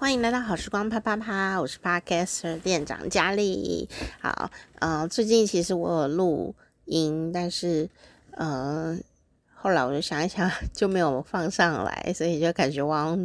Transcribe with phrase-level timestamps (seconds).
[0.00, 3.88] 欢迎来到好时光啪啪啪，我是 Podcaster 店长佳丽。
[4.20, 6.54] 好，呃，最近其实我有录
[6.84, 7.90] 音，但是
[8.30, 8.96] 呃，
[9.52, 13.18] 后来我就想一想， 就没有放上来，所以就感觉我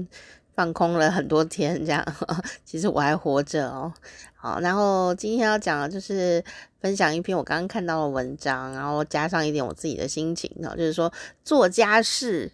[0.55, 2.03] 放空了很多天这样。
[2.65, 3.93] 其实我还活着哦。
[4.35, 6.43] 好，然后今天要讲的就是
[6.81, 11.13] 分享一篇我刚刚看到的文章，然后加上一点我自己的心情，然后就是说
[11.43, 12.51] 做家事，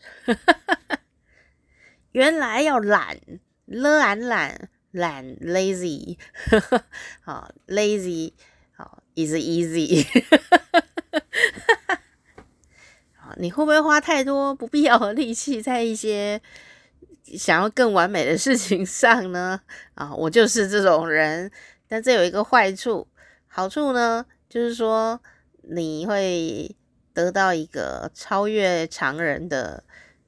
[2.12, 3.18] 原来要懒。
[3.70, 6.18] 懒懒懒 lazy，
[7.22, 8.34] 好 lazy，
[8.76, 10.08] 好 is easy，
[13.14, 16.42] 好，你会不会花太多不必要的力气在一些
[17.38, 19.62] 想要更完美的事情上呢？
[19.94, 21.52] 啊，我就是这种人，
[21.88, 23.08] 但这有一个坏处，
[23.48, 25.22] 好处呢，就是说
[25.62, 26.76] 你会
[27.14, 29.84] 得到一个超越常人的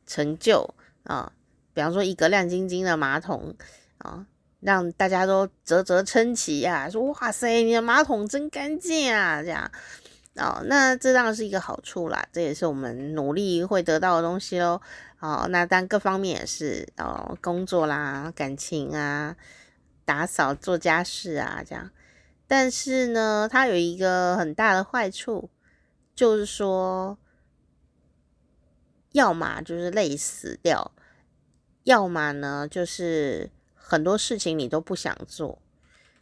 [0.05, 1.33] 成就啊。
[1.73, 3.55] 比方说一个亮晶晶的马桶
[3.99, 4.25] 啊，
[4.59, 9.71] 让大家都啧啧称奇呀，说哇塞，你的马桶真干净啊，这样
[10.35, 14.81] 哦，那这当然是一个好处啦，这也是我们努力会得到的东西喽。
[15.19, 19.35] 哦，那但各方面也是哦，工作啦、感情啊、
[20.03, 21.91] 打扫、做家事啊，这样。
[22.47, 25.49] 但是呢，它有一个很大的坏处，
[26.15, 27.17] 就是说，
[29.11, 30.91] 要么就是累死掉。
[31.83, 35.59] 要么呢，就是很多事情你都不想做，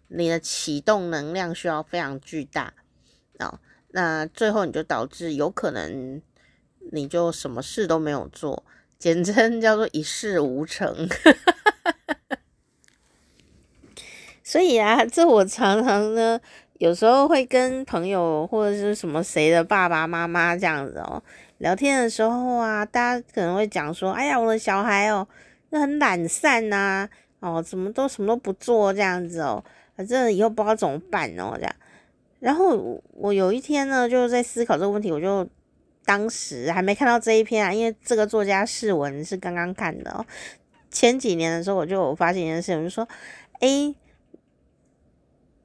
[0.08, 2.74] 你的启动能量需要非常巨大
[3.40, 6.22] 哦，那最后你就导致有可能
[6.92, 8.64] 你就什么事都没有做，
[8.98, 11.08] 简称叫做一事无成。
[14.42, 16.40] 所以啊，这我常常呢，
[16.80, 21.22] 有时候会跟朋友或者是什么谁的爸爸妈妈这样子哦
[21.60, 25.28] 聊天的时候啊，大家可能会讲说：“哎呀，我的小孩哦。”
[25.72, 27.08] 那很懒散呐、
[27.40, 29.64] 哦，怎么都什么都不做这样子哦，
[29.96, 31.76] 反正以后不知道怎么办哦，这样。
[32.40, 35.48] 然后我有一天呢，就在思考这个问题，我就
[36.06, 40.26] 当时还没看到这一篇啊，因为这个作家释文是刚刚看的哦。
[40.90, 43.08] 前几年的时候，我就有发现一件事，我就说，
[43.60, 43.96] 诶，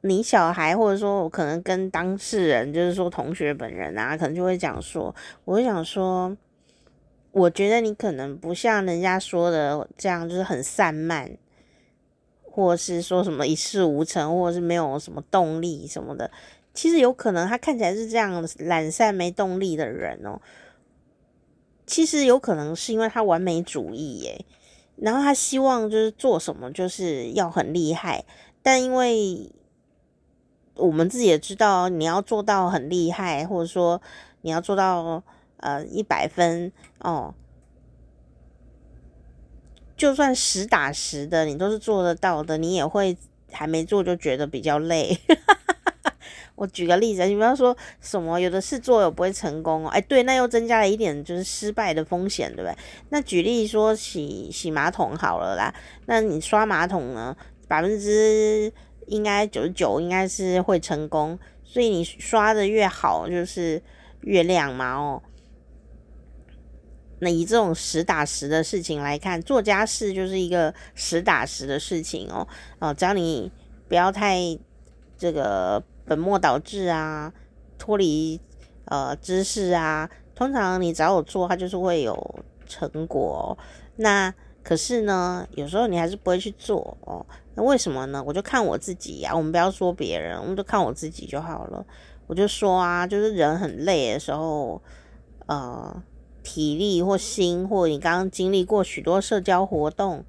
[0.02, 6.36] 你小孩或者说我可能跟当事人，就是说同学本人啊，可能就会讲说，我就想说。
[7.34, 11.36] 我觉得你可能不像人家说的这样，就是很散漫，
[12.44, 16.30] 或是说什么一事无成，或是没有什么动力什么的。
[16.72, 20.40] 其实有可能他看起来是这样懒散没动力的人哦。
[21.84, 24.44] 其实有可能是因为他完美主义耶，
[24.94, 28.24] 然后他希望就是做什么就是要很厉害，
[28.62, 29.50] 但因为
[30.76, 34.00] 我们自己也知道，你要做到很厉害，或者说
[34.42, 35.24] 你要做到。
[35.64, 37.34] 呃，一百分哦，
[39.96, 43.16] 就算实打实的，你都是做得到的，你也会
[43.50, 45.18] 还没做就觉得比较累。
[46.56, 52.76] 我举个例子，你不要说什么，有的事做又不会成功哦，哎，对，那又增加了一点就是失败的风险，对不对？
[53.08, 55.74] 那举例说洗洗马桶好了啦，
[56.04, 57.34] 那你刷马桶呢，
[57.66, 58.70] 百分之
[59.06, 63.82] 应该九十九应该是会成功，所以你刷的越好，就是
[64.20, 65.22] 越亮嘛，哦。
[67.24, 72.46] 那以这种实打实的事情来看，做家事就是一个实打实的事情哦。
[72.78, 73.50] 哦，只要你
[73.88, 74.38] 不要太
[75.16, 77.32] 这个本末倒置啊，
[77.78, 78.38] 脱离
[78.84, 83.58] 呃知识啊，通常你找我做，它就是会有成果哦。
[83.96, 87.24] 那可是呢，有时候你还是不会去做哦。
[87.54, 88.22] 那为什么呢？
[88.24, 89.34] 我就看我自己呀。
[89.34, 91.84] 我们不要说别人，我们就看我自己就好了。
[92.26, 94.82] 我就说啊，就是人很累的时候，
[95.46, 96.02] 呃。
[96.44, 100.24] 体力或心，或你刚刚经历过许多社交活动，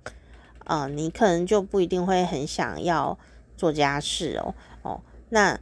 [0.64, 3.20] 啊、你可能就不一定会很想要
[3.56, 4.56] 做家事哦。
[4.82, 5.60] 哦，那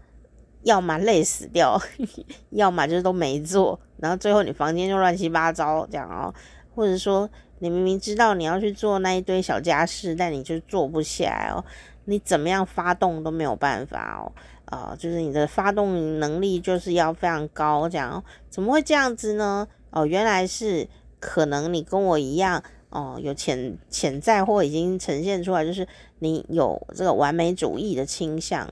[0.62, 1.81] 要么累死掉，
[2.52, 6.34] 要么就是都没做，然后最后你房间就乱七八糟这样哦。
[6.75, 11.66] 或者说你明明知道你要去做那一堆小家事，但你就做不起来哦。
[12.06, 14.31] 你怎么样发动都没有办法哦。
[14.66, 18.24] 啊、就是你的发动能力就是要非常高，这样。
[18.50, 19.68] 怎么会这样子呢？
[19.94, 20.88] 哦，原来是
[21.19, 25.88] 可能你跟我一样哦，有潜潜在或已经呈现出来，就是
[26.18, 28.68] 你有这个完美主义的倾向。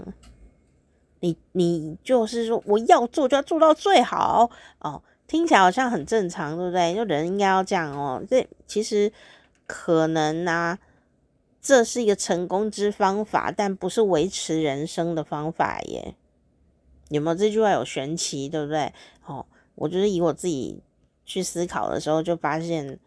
[1.20, 6.96] 你你就是说我要做就要做到最好哦，听起来好像很正常，对不对？
[6.96, 8.24] 就人应该要这样哦。
[8.28, 9.14] 这其实
[9.68, 10.80] 可能啊，
[11.62, 16.16] 这是一个成功之方法，但不是维持人生的方法耶。
[17.10, 18.92] 有没有这句话有玄奇，对不对？
[19.28, 19.46] 哦，
[19.76, 20.82] 我觉得以我自己。
[21.32, 23.00] 去思考的时候，就发现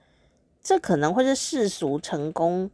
[0.63, 2.71] 这可能会是世俗成功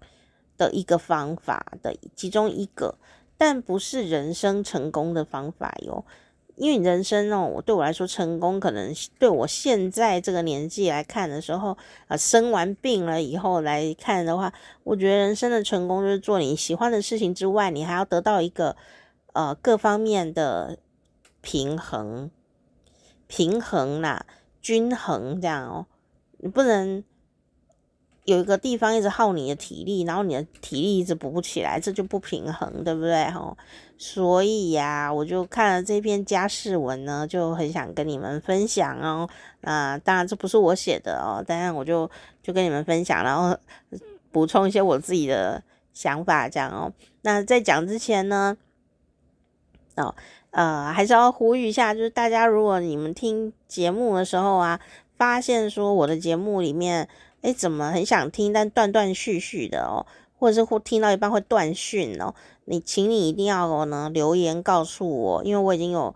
[0.56, 2.96] 的一个方法的其中一个，
[3.36, 6.04] 但不是人生成功的方法哟。
[6.56, 11.76] 因为人生哦，我对我来说成功，可能对我现在这个年纪来看的时候，
[12.06, 14.52] 啊，生完病了以后来看的话，
[14.84, 18.76] 我觉得人生的成功就是做你喜欢的事情之外，你还要得到一个
[19.32, 20.78] 呃各方面的
[21.40, 22.30] 平衡，
[23.26, 24.26] 平衡啦，
[24.60, 25.86] 均衡这样哦，
[26.38, 27.02] 你不能。
[28.26, 33.28] 有一个地方一直耗你的体力，然后你的体力一直补不起来，这就不平衡，对不对？
[33.30, 33.56] 吼，
[33.98, 39.28] 所以呀、我就看了这篇家事文呢，就很想跟你们分享哦。
[39.62, 42.08] 啊、呃，当然这不是我写的哦，当然我就
[42.40, 43.58] 就跟你们分享，然后
[44.30, 45.60] 补充一些我自己的
[45.92, 46.92] 想法，这样哦。
[47.22, 48.56] 那在讲之前呢，
[49.96, 50.14] 哦，
[50.50, 54.80] 呃，还是要呼吁一下，就是大家如果你们听节目的时候啊，
[55.16, 57.08] 发现说我的节目里面。
[57.42, 60.04] 诶，怎么很想听，但断断续续的哦，
[60.38, 62.34] 或者是会听到一半会断讯哦。
[62.66, 66.14] 你，请你一定要呢留言告诉我，因为我已经有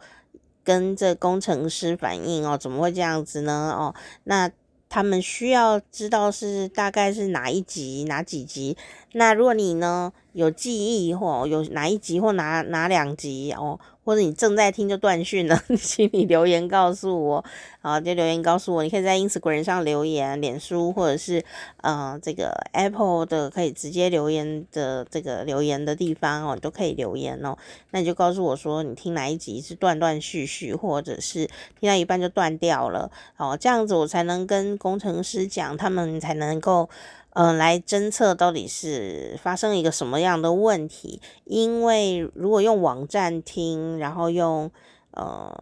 [0.63, 3.75] 跟这工程师反映哦，怎么会这样子呢？
[3.75, 3.95] 哦，
[4.25, 4.51] 那
[4.91, 8.77] 他们需要知道是大概是哪一集哪几集。
[9.13, 13.81] 那如果你呢有记忆或有哪一集或哪哪两集哦。
[14.05, 17.43] 或者你正在听就断讯了， 请你留言告诉我，
[17.81, 18.83] 好，就留言告诉我。
[18.83, 21.43] 你可以在 Instagram 上留言，脸书或者是
[21.79, 27.57] 呃这个 Apple 的可以直接留言的这个留言的地方哦，都可以留言哦。
[27.93, 31.49] 那你就告诉我说你听哪一集是断断续续，或者是
[31.81, 36.91] 听到一半就断掉了，哦，这样子我才能跟工程师讲，他们才能够。
[37.35, 41.21] 嗯、来侦测到底是发生一个什么样的问题？
[41.45, 44.71] 因为如果用网站听，然后用
[45.11, 45.53] 呃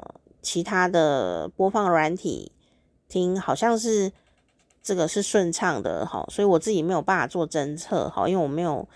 [0.43, 2.53] 其他的播放软体
[3.09, 4.13] 听，好像是
[4.83, 8.87] 这个是顺畅的哈，所以我自己没有办法做侦测哈，因为我没有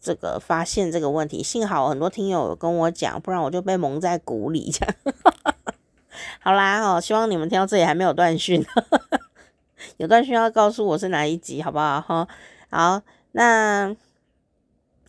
[0.00, 1.42] 这个发现这个问题。
[1.42, 4.94] 幸好很多听友跟我讲，不然我就被蒙在鼓里这样。
[6.40, 8.64] 好啦哈，希望你们听到这里还没有断讯。
[9.96, 12.00] 有段需要告诉我是哪一集，好不好？
[12.00, 12.28] 哈，
[12.68, 13.00] 好，
[13.30, 13.94] 那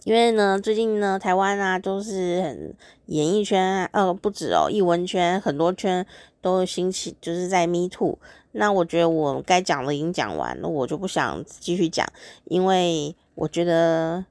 [0.03, 2.75] 因为呢，最近呢，台湾啊，都是很
[3.07, 6.05] 演艺圈，呃，不止哦，艺文圈很多圈
[6.39, 8.19] 都兴起，就是在 Me Too。
[8.51, 12.07] 那我觉得我该讲的已经讲完了，我就不想继续讲，
[12.43, 14.23] 因为我觉得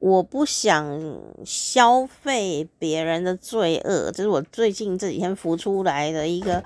[0.00, 1.00] 我不想
[1.44, 6.64] 消费别人的罪恶，这是我最近这几天浮出来的一个。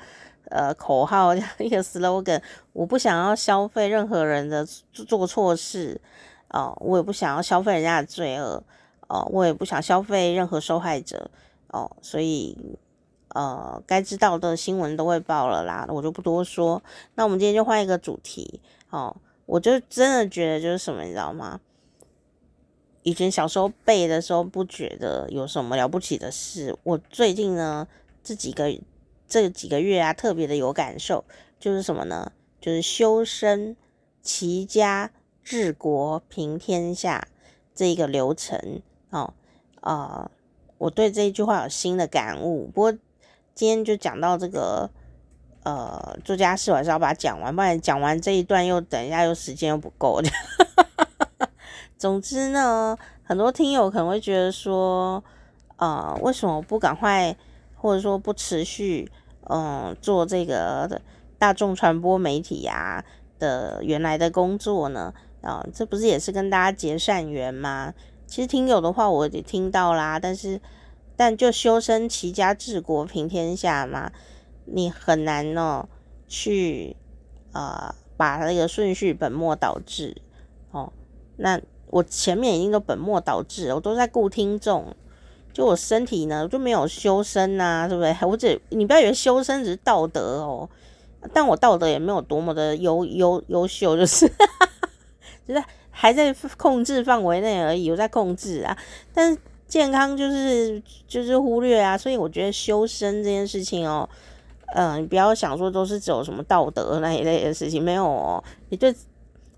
[0.51, 2.41] 呃，口号一个 slogan，
[2.73, 6.01] 我不想要消费任何人的做错事，
[6.49, 8.63] 哦，我也不想要消费人家的罪恶，
[9.09, 11.31] 哦，我也不想消费任何受害者，
[11.69, 12.57] 哦，所以
[13.35, 16.83] 呃，该知道的新闻都会报了啦，我就不多说。
[17.15, 21.61] 那我们今天就换一个主题，哦，我就真的觉得就是什么，你知道吗？
[23.03, 27.87] 以前小时候背的时候不觉得有什么了不起的事，我最近呢
[28.25, 28.73] 这几个。
[29.29, 31.25] 这几个月啊，特别的有感受，
[31.61, 32.33] 就是什么呢？
[32.61, 33.77] 就是修身、
[34.23, 35.11] 齐家、
[35.45, 37.29] 治国、平天下
[37.75, 38.81] 这一个流程
[39.11, 39.35] 哦。
[39.83, 40.31] 呃，
[40.79, 42.67] 我对这一句话有新的感悟。
[42.75, 42.93] 不过
[43.55, 44.91] 今天就讲到这个，
[45.63, 50.31] 呃，做家事我还是要把它讲完，不然讲完这一段又等一下又时间又不够的。
[51.99, 55.23] 总之呢，很多听友可能会觉得说，
[55.77, 57.37] 呃，为什么不赶快？
[57.79, 59.11] 或者说不持续，
[59.49, 61.01] 嗯，做这个
[61.39, 63.05] 大众传播媒体呀
[63.39, 65.15] 的原来的工作呢？
[65.41, 67.95] 啊，这不是也是跟大家结善缘吗？
[68.27, 70.61] 其实听友的话我也听到啦，但是
[71.17, 74.11] 但就修身齐家治国平天下嘛，
[74.65, 75.89] 你很难哦
[76.27, 76.97] 去
[77.53, 80.21] 呃把那个顺序本末倒置
[80.73, 80.93] 哦。
[81.37, 84.95] 那我前面已经都本末倒置，我都在顾听众。
[85.53, 88.17] 就我身体呢，就没有修身呐、啊，对不对？
[88.23, 90.69] 我只你不要以为修身只是道德哦，
[91.33, 94.29] 但我道德也没有多么的优优优秀，就是，
[95.49, 98.77] 就是还在控制范围内而已，有在控制啊。
[99.13, 99.37] 但
[99.67, 104.09] 健康就是就是忽略啊，所以我觉得修身这件事情哦，
[104.77, 108.95] 嗯、你不要想说都是只有什么道德那一类的事情，没有哦，你对。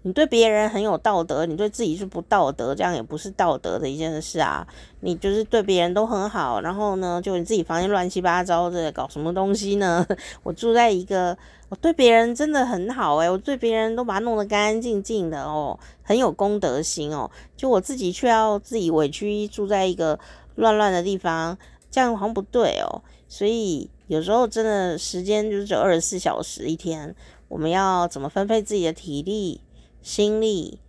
[0.02, 4.66] 你对别人很有道德，你对自己是不道德，这样也不是道德的一件事啊。
[5.00, 10.06] 你就是对别人都很好，然后呢，就你自己房间乱七八糟的，搞什么东西呢？
[10.42, 11.36] 我住在一个，
[11.68, 17.30] 我对别人真的很好诶，我对别人都把它弄得干干净净的哦，很有公德心哦。
[17.54, 20.18] 就我自己却要自己委屈住在一个
[20.54, 21.58] 乱乱的地方，
[21.90, 23.02] 这样好像不对哦。
[23.28, 27.14] 所以有时候真的时间就是只有二十四小时一天，
[27.48, 29.60] 我们要怎么分配自己的体力？
[30.02, 30.80] 心力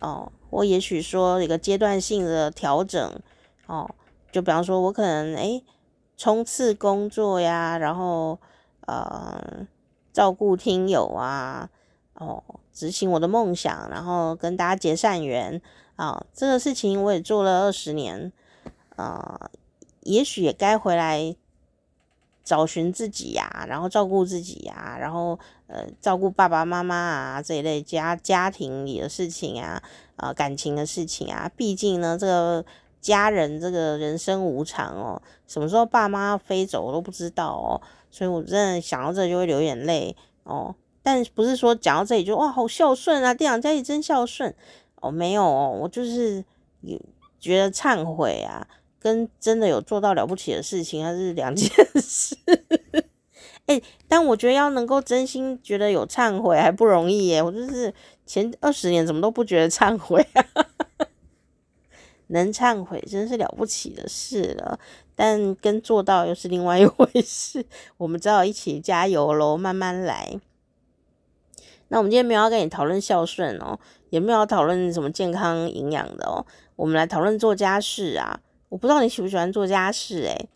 [0.00, 3.20] 哦，或也许说一个阶段性的调整
[3.66, 3.90] 哦，
[4.30, 5.64] 就比方说我可能诶
[6.16, 8.38] 冲刺工作呀，然后
[8.86, 9.66] 呃
[10.12, 11.68] 照顾听友啊，
[12.14, 15.60] 哦执行我的梦想，然后跟大家结善缘
[15.96, 18.32] 啊，这个事情我也做了二十年，
[18.96, 19.50] 啊，呃，
[20.02, 21.36] 也许也该回来。
[22.48, 29.82] 找寻自己呀、然后照顾自己呀、然后呃照顾爸爸妈妈啊这一类家家庭里的事情啊，
[30.16, 32.64] 呃感情的事情啊，毕竟呢这个
[33.02, 40.74] 家人这个人生无常哦，什么时候爸妈飞走我都不知道哦，所以我真的想到这就会流眼泪哦。
[41.02, 44.54] 但不是说讲到这里就哇好孝顺啊，店长家里真孝顺
[45.02, 46.42] 哦，没有哦，我就是
[47.38, 48.66] 觉得忏悔啊。
[49.00, 51.68] 跟真的有做到了不起的事情，还是两件
[52.00, 52.36] 事。
[53.66, 57.42] 哎、欸，但我觉得要能够真心觉得有忏悔还不容易耶。
[57.42, 57.92] 我就是
[58.24, 60.66] 前二十年怎么都不觉得忏悔啊，
[62.28, 64.80] 能忏悔真是了不起的事了。
[65.14, 67.66] 但跟做到又是另外一回事。
[67.98, 70.40] 我们只好一起加油喽，慢慢来。
[71.88, 73.78] 那我们今天没有要跟你讨论孝顺哦，
[74.10, 76.46] 也没有要讨论什么健康营养的哦。
[76.76, 78.40] 我们来讨论做家事啊。
[78.68, 80.48] 我不知道你喜不喜欢做家事，诶，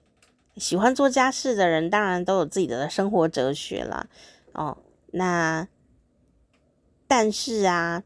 [0.57, 4.07] 喜欢做家事的人当然都有自己的生活哲学啦。
[4.52, 4.76] 哦。
[5.12, 5.69] 那
[7.07, 8.02] 但是啊，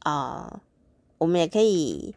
[0.00, 0.60] 啊、
[1.18, 2.14] 我们也可以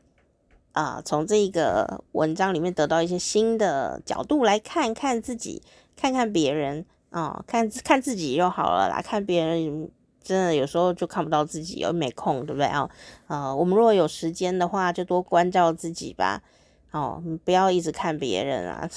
[0.74, 5.63] 啊，从、呃、这个文章里面得到一些新的角度来看看自己，
[5.95, 9.01] 看看别人啊、看看自己就好了啦。
[9.01, 9.89] 看别人
[10.21, 12.89] 真的有时候就看不到自己，又没空，对不对啊？
[13.27, 16.43] 呃，我们如果有时间的话，就多关照自己吧。
[16.92, 18.89] 哦，你不要一直看别人啊，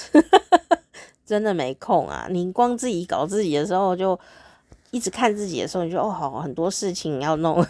[1.26, 2.28] 真的没空啊！
[2.30, 4.18] 你光自己搞自己的时候，就
[4.92, 7.64] 一直看自己的时候，你就哦，好很多事情要弄。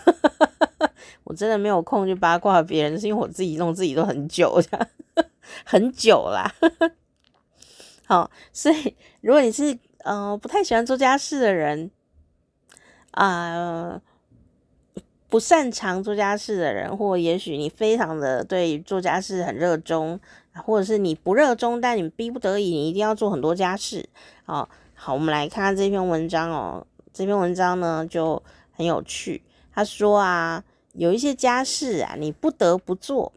[1.25, 4.87] 我真的没有空去八卦别人，是因为我自己弄自己都很久，这样
[5.65, 6.55] 很久啦。
[8.07, 11.91] 好，所以如果你是呃不太喜欢做家事的人
[13.13, 14.01] 啊。
[15.29, 20.19] 不擅长做家事的人，或也许你非常的对做家事很热衷，
[20.65, 24.09] 或者是你不热衷，但你逼不得已，你一定要做很多家事。
[24.47, 26.87] 哦，好，我们来看看这篇文章哦。
[27.13, 28.43] 这篇文章呢就
[28.73, 29.43] 很有趣。
[29.73, 33.33] 他说啊，有一些家事啊，你不得不做。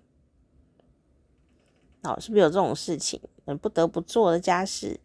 [2.03, 3.19] 哦，是不是有这种事情？
[3.45, 4.97] 你不得不做的家事。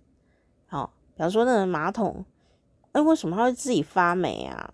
[0.71, 2.25] 哦，比方说那个马桶，
[2.93, 4.73] 哎，为什么它会自己发霉啊？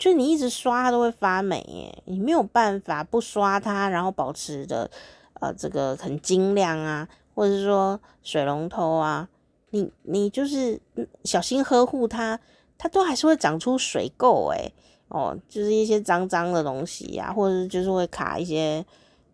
[0.00, 4.90] 就你一直刷它都会发霉耶，你没有办法不刷它，然后保持的
[5.34, 9.28] 呃这个很晶亮啊，或者是说水龙头啊，
[9.72, 10.80] 你你就是
[11.24, 12.40] 小心呵护它，
[12.78, 14.72] 它都还是会长出水垢诶。
[15.08, 18.82] 哦，就是一些脏脏的东西、啊，或者是就是会卡一些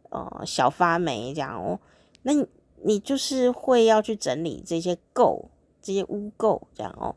[0.09, 1.79] 呃小发霉这样哦，
[2.23, 2.45] 那你
[2.83, 5.45] 你就是会要去整理这些垢，
[5.83, 7.15] 这些污垢这样哦，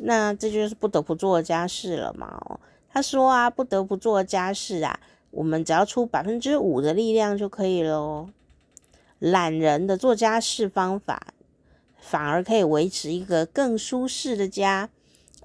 [0.00, 2.58] 那这就是不得不做的家事了嘛哦。
[2.92, 4.98] 他说啊，不得不做家事啊，
[5.30, 8.30] 我们只要出百分之五的力量就可以了哦。
[9.18, 11.34] 懒人的做家事方法，
[11.98, 14.88] 反而可以维持一个更舒适的家，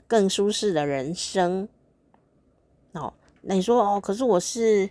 [0.08, 1.68] 更舒适的人生。
[2.94, 4.90] 哦，那你说哦，可是我是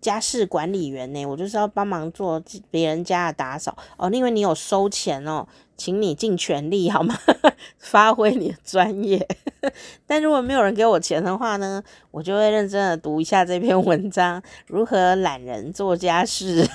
[0.00, 5.46] 家事管理员呢，我就是要帮忙做别人家的打扫哦，因为你有收钱哦。
[5.76, 7.16] 请你尽全力好吗？
[7.78, 9.26] 发挥你的专业。
[10.06, 16.68] 但如果没有人给我钱的话呢，我就会认真的读一下这篇文章，如何懒人做家事。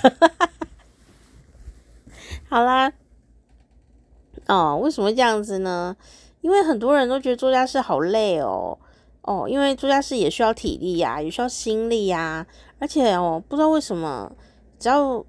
[2.48, 2.92] 好啦，
[4.48, 5.96] 哦，为什么这样子呢？
[6.40, 8.78] 因为很多人都觉得做家事好累哦，
[9.22, 12.46] 哦，因为做家事也需要体力呀，也需要心力呀，
[12.78, 14.32] 而且哦，不知道为什么，
[14.78, 15.24] 只要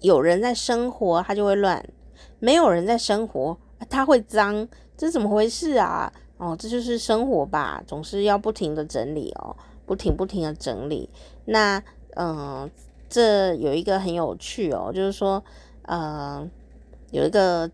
[0.00, 1.82] 有人在生活，他就会乱。
[2.44, 3.56] 没有人在生活，
[3.88, 6.12] 它会脏，这怎么回事啊？
[6.36, 11.08] 哦，这就是生活吧，总是要不停的整理哦，不停不停的整理。
[11.46, 11.82] 那
[12.16, 12.70] 嗯，
[13.08, 15.42] 这有一个很有趣哦，就是说，
[15.86, 16.46] 呃，
[17.12, 17.70] 有一个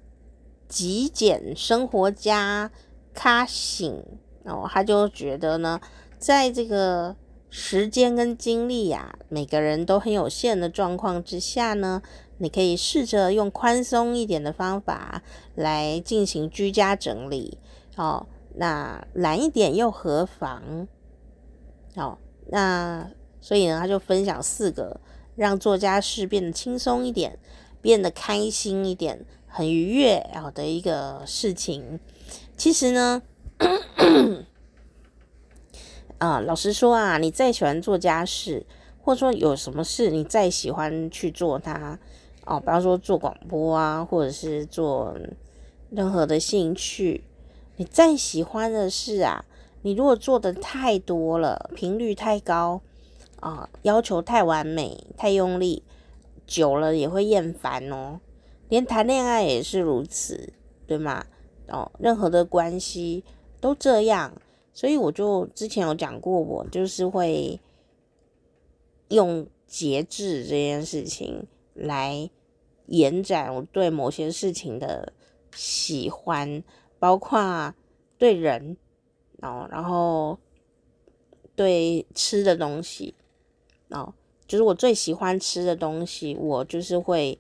[0.69, 2.71] 极简生活家
[3.13, 4.01] 卡醒
[4.45, 5.81] 哦，他就觉得呢，
[6.17, 7.17] 在这个
[7.49, 12.01] 时间跟精力呀，每个人都很有限的状况之下呢。
[12.41, 15.23] 你可以试着用宽松一点的方法
[15.55, 17.59] 来进行居家整理，
[17.97, 20.89] 哦，那懒一点又何妨？
[21.97, 22.17] 哦，
[22.49, 23.11] 那
[23.43, 25.01] 所以呢，他就分享四个
[25.37, 27.39] 让做家事变得轻松一点、
[27.83, 32.01] 变得开心一点、很愉悦啊的一个事情。
[32.57, 33.23] 其实呢，
[36.17, 38.67] 啊、老实说啊，你再喜欢做家事，
[39.03, 41.99] 或者说有什么事你再喜欢去做它，
[42.51, 45.17] 哦，比方说做广播啊，或者是做
[45.91, 47.23] 任何的兴趣，
[47.77, 49.45] 你再喜欢的事啊，
[49.83, 52.81] 你如果做的太多了，频率太高
[53.39, 55.85] 啊、要求太完美、太用力，
[56.45, 58.19] 久了也会厌烦哦。
[58.69, 60.53] 连谈恋爱也是如此，
[60.89, 61.25] 对吗？
[61.69, 63.23] 哦，任何的关系
[63.61, 64.33] 都这样。
[64.75, 67.61] 所以我就之前有讲过，我就是会
[69.09, 72.29] 用节制这件事情来
[72.91, 75.13] 延展我对某些事情的
[75.53, 76.63] 喜欢，
[77.01, 77.75] 包括
[78.17, 78.77] 对人
[79.41, 80.39] 哦，然后
[81.57, 83.15] 对吃的东西
[83.89, 84.15] 哦，
[84.47, 87.37] 就是我最喜欢吃的东西，我就是会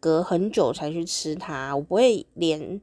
[0.00, 2.80] 隔很久才去吃它，我不会连。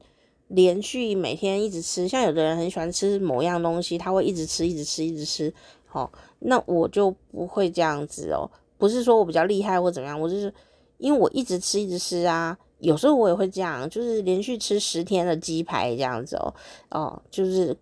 [0.52, 5.54] 连续每天一直吃，像有的人很喜欢吃某样东西，他会一直吃，一直吃，一直吃。
[5.86, 8.50] 好、哦，那我就不会这样子哦。
[8.76, 10.52] 不是说我比较厉害或怎么样，我就是
[11.00, 12.56] 因为我一直吃，一直吃啊。
[12.78, 16.54] 有时候我也会这样，就是连续吃十天的鸡排这样子哦。
[16.92, 17.76] 哦，就是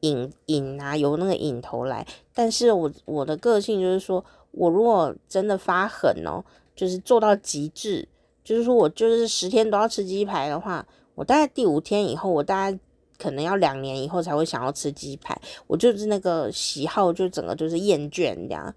[0.00, 2.04] 瘾瘾啊，有那个瘾头来。
[2.34, 6.42] 但是我我的个性就是说，我如果真的发狠哦，
[6.74, 8.08] 就是做到极致，
[8.42, 10.84] 就是说我就是十天都要吃鸡排的话。
[11.14, 12.78] 我大概第五天以后，我大概
[13.20, 15.38] 可能要两年以后才会想要吃鸡排。
[15.66, 18.74] 我就是那个喜好，就整个就是厌倦这样，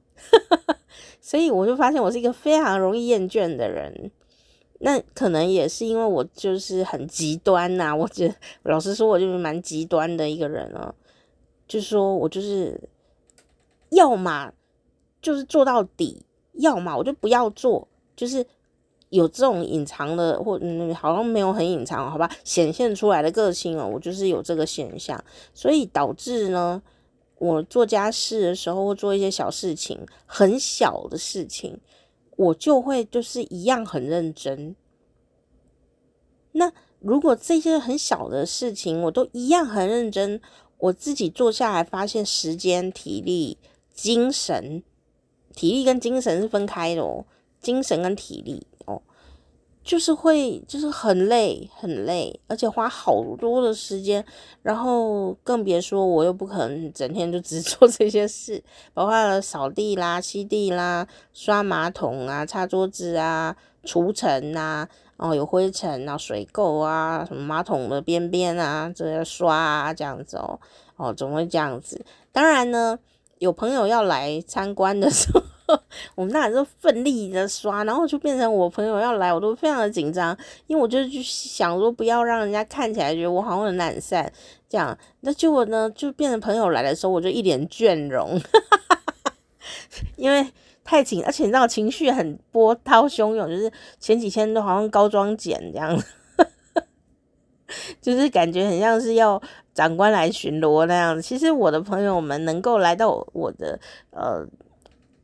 [1.22, 4.12] 所以我就发现我是一个非常容易厌倦的人。
[4.80, 10.94] 那可能也是因为我就是很极端呐、我觉得老实说，我就是蛮极端的一个人啊。
[11.66, 12.78] 就是说我就是
[13.92, 14.52] 要么
[15.22, 18.46] 就是做到底，要么我就不要做，就是。
[19.14, 26.82] 有这种隐藏的，或嗯，好像没有很隐藏，好吧，显现出来的个性哦，我就是有这个现象，所以导致呢，
[27.38, 31.80] 我做家事的时候，会做一些小事情，很小的事情，
[32.38, 34.76] 我就会就是一样很认真。
[36.54, 40.42] 那如果这些很小的事情我都一样很认真，
[40.80, 43.60] 我自己做下来发现，时间、体力、
[43.94, 44.82] 精神，
[45.56, 47.26] 体力跟精神是分开的哦，
[47.62, 48.66] 精神跟体力。
[49.84, 54.24] 就是会，就是很累，很累，而且花好多的时间，
[54.62, 70.58] 然后更别说我又不可能整天就只 做这些事，包括了扫地啦、吸地啦、刷马桶啊、擦桌子啊、除尘啊，哦有灰尘啊、水垢啊、什么马桶的边边啊，这些刷啊这样子哦，
[70.96, 72.06] 哦总会这样子。
[72.32, 72.98] 当然呢，
[73.40, 75.44] 有朋友要来参观的时候。
[76.16, 84.32] 我们那时候奋力的刷，然后就变成我朋友要来，我都非常的紧张，因为我就去想说不要让人家看起来觉得我好像很懒散
[84.68, 84.98] 这样。
[85.22, 88.40] 那结果呢，就变成朋友来的时候，我就一脸倦容，
[90.18, 90.46] 因为
[90.84, 95.98] 太紧，而且你知道情绪很波涛汹涌，就是前几天都好像高装检这样，
[98.02, 99.42] 就是感觉很像是要
[99.74, 101.22] 长官来巡逻那样子。
[101.22, 103.80] 其实我的朋友们能够来到我的
[104.12, 104.46] 呃。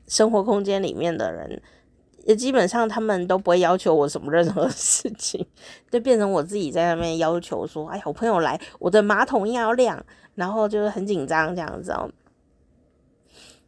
[0.10, 1.62] 生活空间里面的人，
[2.26, 5.46] 也基本上他们都不会要求我什么任何事情，
[5.90, 10.04] 就变成我自己在那边要求说：“哎呀，我朋友来，我的马桶要亮。”
[10.36, 12.10] 然后就是很紧张这样子哦。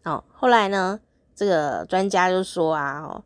[0.03, 0.99] 哦，后来呢，
[1.35, 3.23] 这个专家就说啊，哦，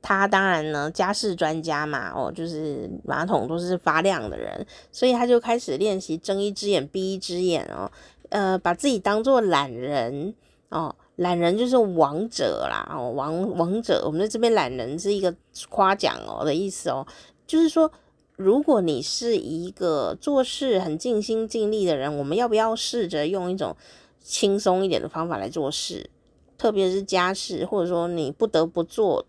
[0.00, 7.90] 他当然呢，家事专家嘛，哦，就是马桶都是发亮的人，所以他就开始练习睁一只眼闭一只眼哦，
[8.30, 10.34] 呃，把自己当做懒人
[10.70, 10.96] 哦。
[11.18, 15.34] 懒人就是王者啦，哦，王王者，我们在这边懒人是一个
[15.68, 17.04] 夸奖哦的意思哦，
[17.44, 17.90] 就是说，
[18.36, 23.74] 如果你是一个做事很尽心尽力的人，我们要不要试着用一种
[24.20, 26.08] 轻松一点的方法来做事？
[26.56, 29.26] 特别是家事，或者说你不得不做，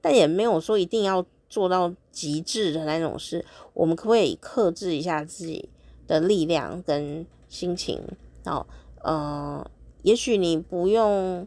[0.00, 5.68] 但也没有说一定要做到极致的那种事，我们可不可以克制一下自己
[6.06, 8.00] 的力量跟心情？
[8.44, 8.64] 哦，
[9.02, 9.66] 呃。
[10.02, 11.46] 也许你不用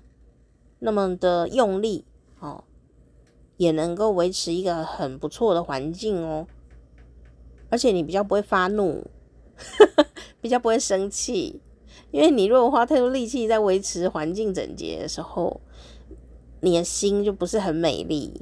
[0.80, 2.06] 那么的用力
[2.40, 2.64] 哦，
[3.58, 6.48] 也能够维持一个很不错的环境哦。
[7.70, 9.06] 而且你比较不会发怒，
[10.40, 11.62] 比较不会生气，
[12.12, 15.60] 因为你如果花太多力气在维持环境整洁的时候，
[16.62, 18.42] 你的心就不是很美丽，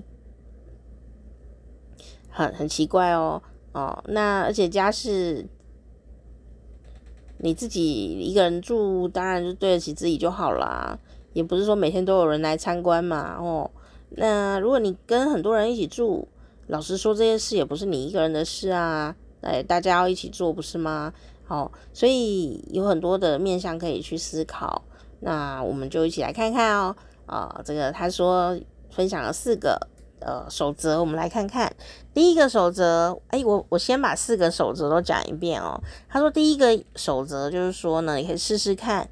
[2.30, 4.04] 很很奇怪哦哦。
[4.08, 5.48] 那而且家是。
[7.44, 10.98] 你自己一个人住，当然就对得起自己就好啦，
[11.34, 13.70] 也不是说每天都有人来参观嘛，哦。
[14.12, 16.26] 那如果你跟很多人一起住，
[16.68, 21.12] 老实说，这些事也不是你一个人的事啊，哎，大家要一起做，不是吗？
[21.44, 24.82] 好，所以有很多的面向可以去思考。
[25.20, 26.96] 那我们就一起来看看哦。
[27.26, 28.58] 啊、这个他说
[28.90, 29.78] 分享了四个
[30.26, 31.72] 呃守则，我们来看看。
[32.14, 35.80] 第一个守则，哎，我我先把四个守则都讲一遍哦。
[36.10, 39.10] 他说第一个守则就是说呢，你可以试试看，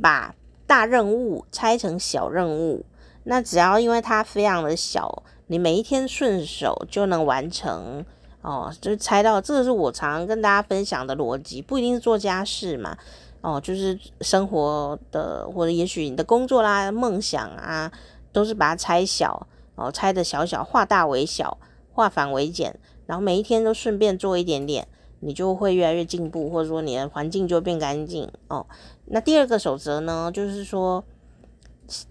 [0.00, 0.34] 把
[0.66, 2.84] 大任务拆成小任务。
[3.24, 8.04] 那只要因为它非常的小，你每一天顺手就能完成
[8.40, 8.72] 哦。
[8.80, 12.96] 就猜到这个是我常常跟大家分享的逻辑，不一定是做家事嘛。
[13.40, 17.90] 哦，就是生活的，或者也许你的工作啦、梦想啊，
[18.32, 19.46] 都是把它拆小
[19.78, 21.56] 哦，拆的小小，化大为小，
[21.92, 24.88] 化繁为简，然后每一天都顺便做一点点，
[25.20, 28.66] 你就会越来越进步，或者说你的环境就变干净哦。
[29.06, 31.04] 那第二个守则呢，就是说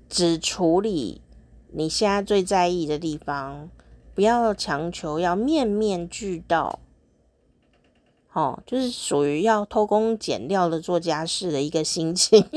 [0.08, 1.22] 只处理
[1.74, 3.70] 你现在最在意的地方，
[4.16, 6.80] 不要强求要面面俱到。
[8.34, 12.48] 哦，就是属于要偷工减料的做家事的一个心情。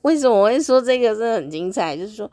[0.00, 1.94] 为什么我会说这个真的很精彩？
[1.94, 2.30] 就是说，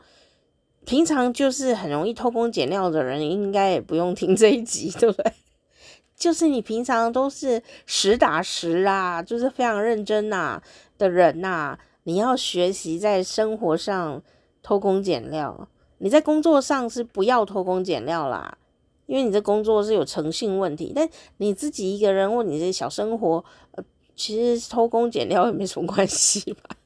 [0.88, 5.32] 平常就是很容易偷工减料的人，应该也不用听这一集，对不对？
[6.16, 10.62] 就是你平常都是实打实啊，就是非常认真呐、
[10.96, 14.22] 的人呐、你要学习在生活上
[14.62, 18.56] 偷工减料，你在工作上是不要偷工减料啦。
[19.04, 23.84] 因为你这工作是有诚信问题，但你自己一个人或你这小生活，呃，
[24.16, 26.76] 其实偷工减料也没什么关系吧？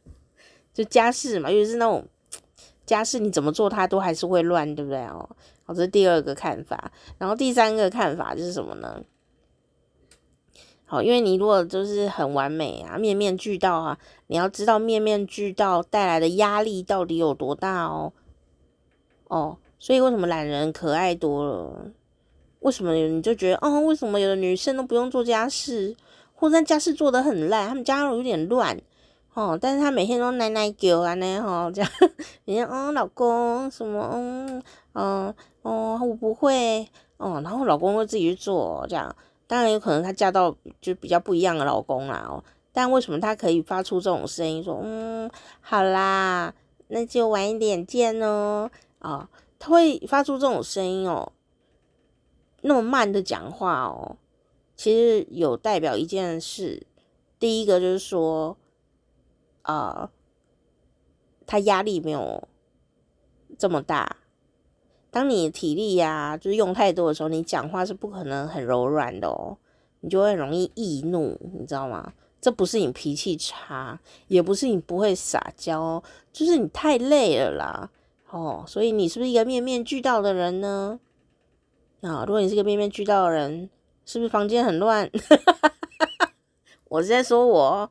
[0.74, 2.04] 就家事嘛， 尤其是那种
[2.84, 5.28] 家事，你怎么做它都还是会乱，对不对哦？
[5.64, 6.90] 好，这是第二个看法。
[7.18, 9.02] 然后第三个看法是什么呢？
[10.84, 18.12] 好，因为你如果就是很完美啊，面面俱到啊，你要知道面面俱到带来的压力到底有多大哦。
[19.28, 21.92] 哦，所以为什么懒人可爱多了？
[22.60, 23.80] 为什么你就觉得哦？
[23.80, 25.96] 为什么有的女生都不用做家事，
[26.34, 27.68] 或者家事做得很烂？
[27.68, 28.78] 他们家有点乱
[29.34, 31.90] 哦，但是她每天都奶奶狗啊那哈这样，
[32.44, 39.14] 人家哦老公什么嗯嗯哦我不会哦，然后老公会自己去做这样。
[39.46, 42.42] 当然有可能她嫁到就比较不一样的老公啦哦，
[42.72, 46.54] 但为什么她可以发出这种声音说嗯好啦，
[46.88, 49.28] 那就晚一点见哦啊？
[49.58, 51.32] 她会发出这种声音哦。
[52.62, 54.16] 那么慢的讲话哦，
[54.76, 56.86] 其实有代表一件事。
[57.38, 58.56] 第一个就是说，
[59.62, 60.10] 呃，
[61.46, 62.48] 他压力没有
[63.58, 64.16] 这么大。
[65.10, 69.58] 当你体力呀、就是用太多的时候，你讲话是不可能很柔软的哦，
[70.00, 72.14] 你就会容易易怒，你知道吗？
[72.40, 77.90] 这不是你脾气差，也不是你不会撒娇，就是你太累了啦。
[78.30, 80.98] 哦，所以你是不是一个面面俱到的人呢？
[82.00, 83.70] 啊，如果你是个面面俱到的人，
[84.04, 85.08] 是不是房间很乱？
[86.88, 87.90] 我是在说我，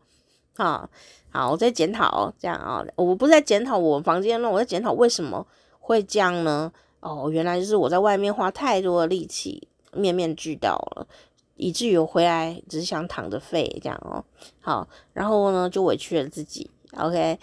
[0.62, 0.90] 好，
[1.32, 5.46] 好，我在检讨这样啊，我不是在检讨我房间乱，我在检讨为什么
[5.80, 6.72] 会这样呢？
[7.00, 11.08] 哦，原来就是我在外面花太多的力气，面面俱到了，
[11.56, 14.24] 以至于我回来只是想躺着废这样哦。
[14.60, 16.70] 好，然后呢就委屈了自己。
[16.98, 17.40] OK，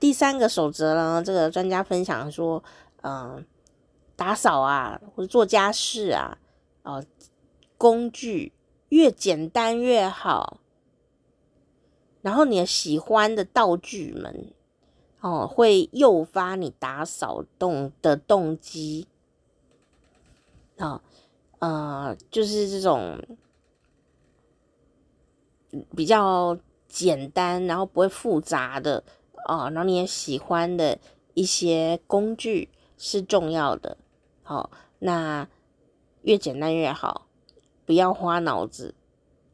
[0.00, 2.62] 第三个守则呢，这个专家分享说，
[3.02, 3.44] 嗯。
[4.14, 6.38] 打扫啊，或者做家事啊，
[6.84, 7.02] 哦，
[7.76, 8.52] 工具
[8.90, 10.58] 越简单越好。
[12.22, 14.52] 然后你喜欢的道具们，
[15.20, 19.06] 哦，会诱发你打扫动的动机。
[20.78, 21.00] 啊、哦，
[21.58, 23.20] 呃，就是这种
[25.94, 26.56] 比较
[26.88, 29.04] 简单，然后不会复杂的
[29.46, 30.98] 哦，然后你也喜欢的
[31.34, 33.96] 一些工具是重要的。
[34.42, 35.48] 好，那
[36.22, 37.26] 越简单越好，
[37.86, 38.94] 不要花脑子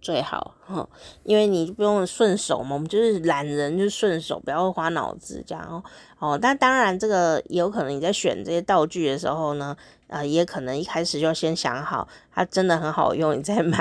[0.09, 0.89] 最好哈，
[1.23, 5.85] 因为你不用顺手嘛，我们就是懒人，就顺手，不要花脑子这样哦。
[6.19, 13.79] 哦，但当然这个也有可能你在选这些道具的时候呢，呃，也可能一开始就先想好，它真的很好用，你再买。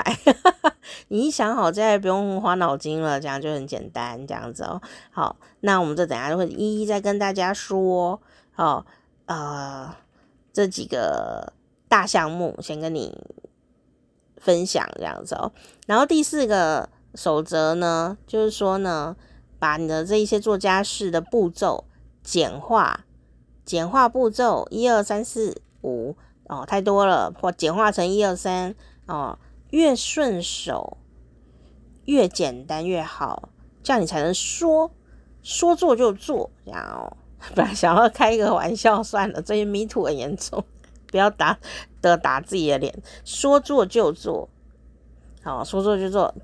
[1.08, 4.82] 你一想好，再不用花脑筋了，这样就很简单，这样子哦。
[5.10, 8.20] 好，那我们这等下就会一一再跟大家说。
[8.56, 8.84] 哦，
[9.24, 9.94] 呃。
[10.50, 11.52] 这几个
[11.88, 13.16] 大项目先跟你
[14.48, 15.52] 分享这样子哦，
[15.86, 19.14] 然后第四个守则呢，就是说呢，
[19.58, 21.84] 把你的这一些做家事的步骤
[22.22, 23.04] 简化，
[23.66, 30.96] 简化步骤一二三四五哦，太多了，或简化成一二三哦，越顺手
[32.06, 33.50] 越简单越好，
[33.82, 34.90] 这样你才能说
[35.42, 37.18] 说做就做，这样哦。
[37.54, 40.64] 本来想要开一个玩笑，算了，最近迷途很严重，
[41.08, 41.58] 不要打
[42.00, 42.94] 的打自己的脸，
[43.24, 44.48] 说做就做，
[45.42, 46.34] 好，说做就做，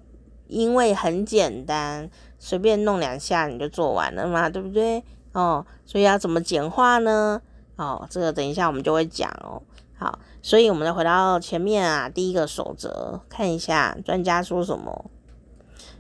[0.49, 5.05] 因为很简单，随便弄两下你就做完了嘛，对不对？
[5.33, 7.41] 哦，所以要怎么简化呢？
[7.77, 9.63] 哦，这个等一下我们就会讲哦。
[9.97, 15.11] 好，所以我们再回到前面啊，第一个守则，看一下专家说什么。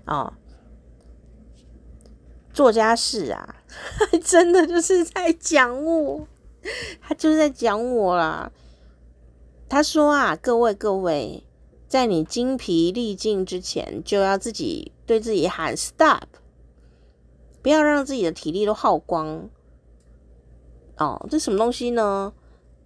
[0.06, 0.32] 哦，
[2.52, 3.56] 做家事啊，
[4.22, 6.26] 真的就是在讲我，
[7.00, 8.50] 他就是在讲我啦。
[9.68, 11.44] 他说啊，各位各位，
[11.88, 16.24] 在你精疲力尽之前，就要自己对自己喊 stop，
[17.62, 19.48] 不要让自己的体力都耗光。
[20.96, 22.32] 哦，这什么东西呢？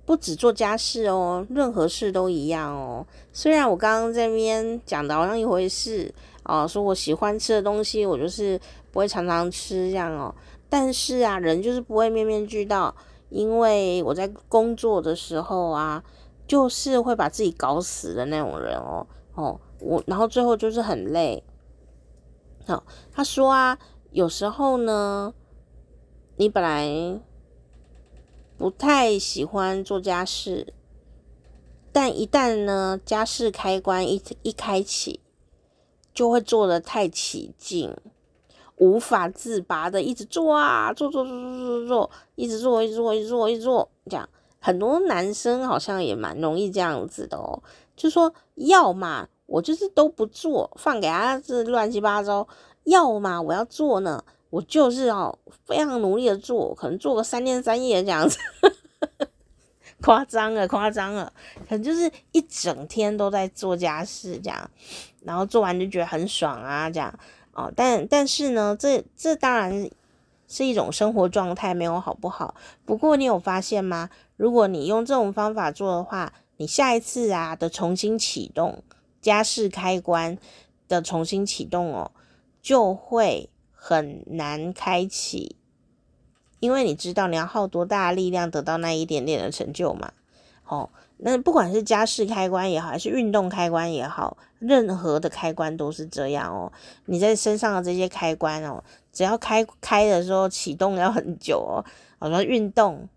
[0.06, 3.06] 不只做家事哦，任何事都一样哦。
[3.30, 6.10] 虽然我刚刚在边讲的好像一回事
[6.44, 8.58] 哦，说我喜欢吃的东西，我就是
[8.90, 10.34] 不会常常吃这样哦。
[10.70, 12.94] 但是啊，人就是不会面面俱到，
[13.30, 16.04] 因为我在工作的时候啊，
[16.46, 21.42] 就是会把自己搞死的那种人哦哦，我然后最后就是很累。
[22.66, 23.78] 好，他说啊，
[24.10, 25.34] 有时候呢，
[26.36, 27.20] 你本来。
[28.58, 30.74] 不太喜欢做家事，
[31.92, 35.20] 但一旦呢，家事开关一一开启，
[36.12, 37.96] 就会做得太起劲，
[38.78, 47.62] 无法自拔的一直做啊，做做做做做做，一直做一直做一直做一直做，这样很多男生好像也蛮容易这样子的哦，
[47.94, 52.46] 就说要嘛我就是都不做，放给他这乱七八糟，
[52.84, 54.24] 要嘛我要做呢。
[54.50, 58.38] 我就是哦，非常努力的做，可能做个三天三夜这样子，
[60.00, 61.30] 夸张了，夸张了，
[61.68, 64.70] 可能就是一整天都在做家事这样，
[65.20, 67.12] 然后做完就觉得很爽啊，这样
[67.58, 67.72] 哦。
[67.74, 69.90] 但但是呢，这这当然
[70.46, 72.54] 是一种生活状态，没有好不好？
[72.84, 74.10] 不过你有发现吗？
[74.36, 78.82] 如果你用这种方法做的话，你下一次啊的重新启动
[79.20, 80.38] 家事开关
[80.86, 82.12] 的重新启动哦，
[82.62, 83.50] 就会。
[83.80, 85.54] 很难开启，
[86.58, 90.12] 因为你知道你要耗多大力量得到那一点点的成就嘛。
[90.66, 96.72] 哦，那不管是家事开关也好，还是运动开关也好，任何的开关都是这样哦。
[97.06, 101.84] 你在身上的这些开关哦，只要开开的时候启动要很久哦。
[102.18, 103.08] 好像运动。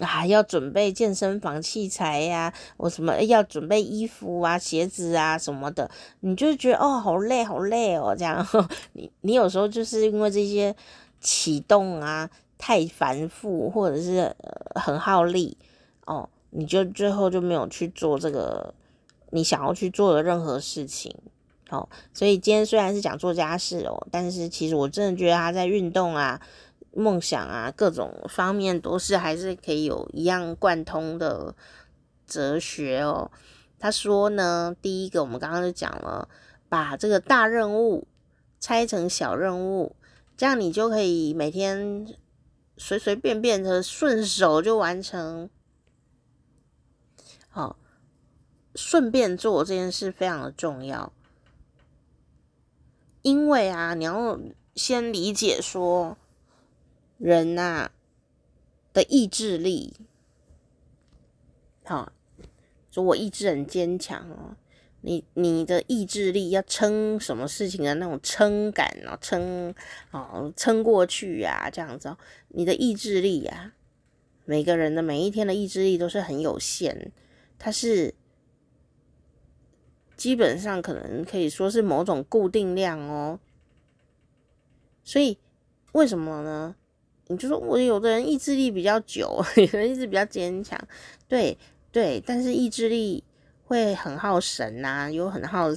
[0.00, 8.46] 啊，要准备健身房器材呀、我什么要准备衣服啊、鞋子啊什么的，你就觉得哦，好累，好累哦，这样。
[8.94, 10.72] 你你有时候就是因为这些
[11.20, 15.58] 启动啊太繁复，或者是、呃、很耗力，
[16.50, 18.74] 你就最后就没有去做这个
[19.30, 21.14] 你想要去做的任何事情。
[21.70, 26.40] 哦，所以今天虽然是讲做家事哦，但是其实我真的觉得他在运动啊。
[26.94, 31.54] 梦想啊，各种方面都是还是可以有一样贯通的
[32.26, 33.30] 哲学哦。
[33.78, 36.28] 他说呢，第一个我们刚刚就讲了，
[36.68, 38.08] 把这个大任务
[38.58, 39.94] 拆成小任务，
[40.36, 42.04] 这样你就可以每天
[42.78, 45.48] 随随便便的顺手就完成。
[47.58, 47.76] 好，
[48.76, 51.12] 顺便做这件事非常的重要，
[53.22, 54.38] 因为啊，你要
[54.76, 56.16] 先理解说。
[57.16, 57.90] 人呐、
[58.92, 59.96] 的意志力，
[61.84, 62.12] 好，
[62.92, 64.56] 说我意志很坚强哦。
[65.00, 69.74] 你你的意志力要撑什么事情的那种撑感哦，撑
[70.12, 72.16] 哦撑过去呀、这样子哦。
[72.50, 73.72] 你的意志力呀、
[74.44, 77.10] 每个人的每一天的意志力都是很有限，
[77.58, 78.14] 它是
[80.16, 83.38] 基本上可能可以说是某种固定量哦。
[85.02, 85.38] 所以
[85.92, 86.76] 为什么呢？
[87.30, 90.78] 你就说我有的人意志力比较久， 有的人意志比较坚强，
[91.28, 91.58] 对
[91.92, 93.22] 对，但是意志力
[93.64, 95.68] 会很耗神呐、啊，有很耗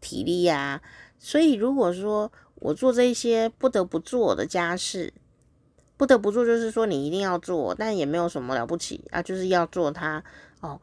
[0.00, 0.82] 体力呀、啊。
[1.18, 5.12] 所以如果说我做这些不得不做的家事，
[5.96, 10.22] 不得不做就是说你一定要做，但也没有什么了不起啊，就是要做它
[10.60, 10.80] 哦。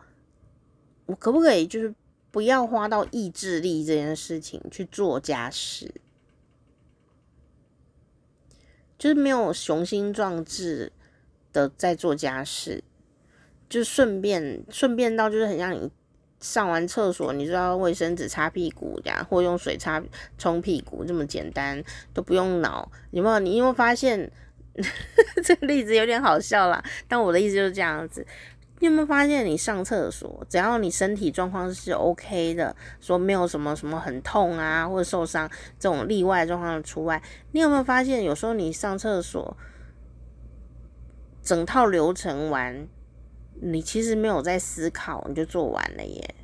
[1.07, 1.93] 我可不可以就是
[2.29, 5.91] 不要花到意志力这件事情去做家事？
[8.99, 10.91] 就是没有雄心壮志
[11.53, 12.83] 的在做家事，
[13.69, 15.91] 就顺便顺便到就是很像你
[16.39, 20.03] 上完厕所，你知道卫生纸擦屁股这样，或用水擦
[20.37, 22.91] 冲屁股这么简单，都不用脑。
[23.11, 23.39] 有没有？
[23.39, 24.31] 你有没有发现
[25.43, 26.83] 这个例子有点好笑啦？
[27.07, 28.25] 但我的意思就是这样子。
[28.79, 37.21] 你有没有发现，你上厕所，只要你身体状况是 OK 的，说没有什么什么很痛啊，或者受伤这种例外状况除外，
[37.53, 39.57] 你有没有发现，有时候你上厕所，
[41.41, 42.87] 整套流程完，
[43.59, 46.35] 你其实没有在思考，你就做完了耶。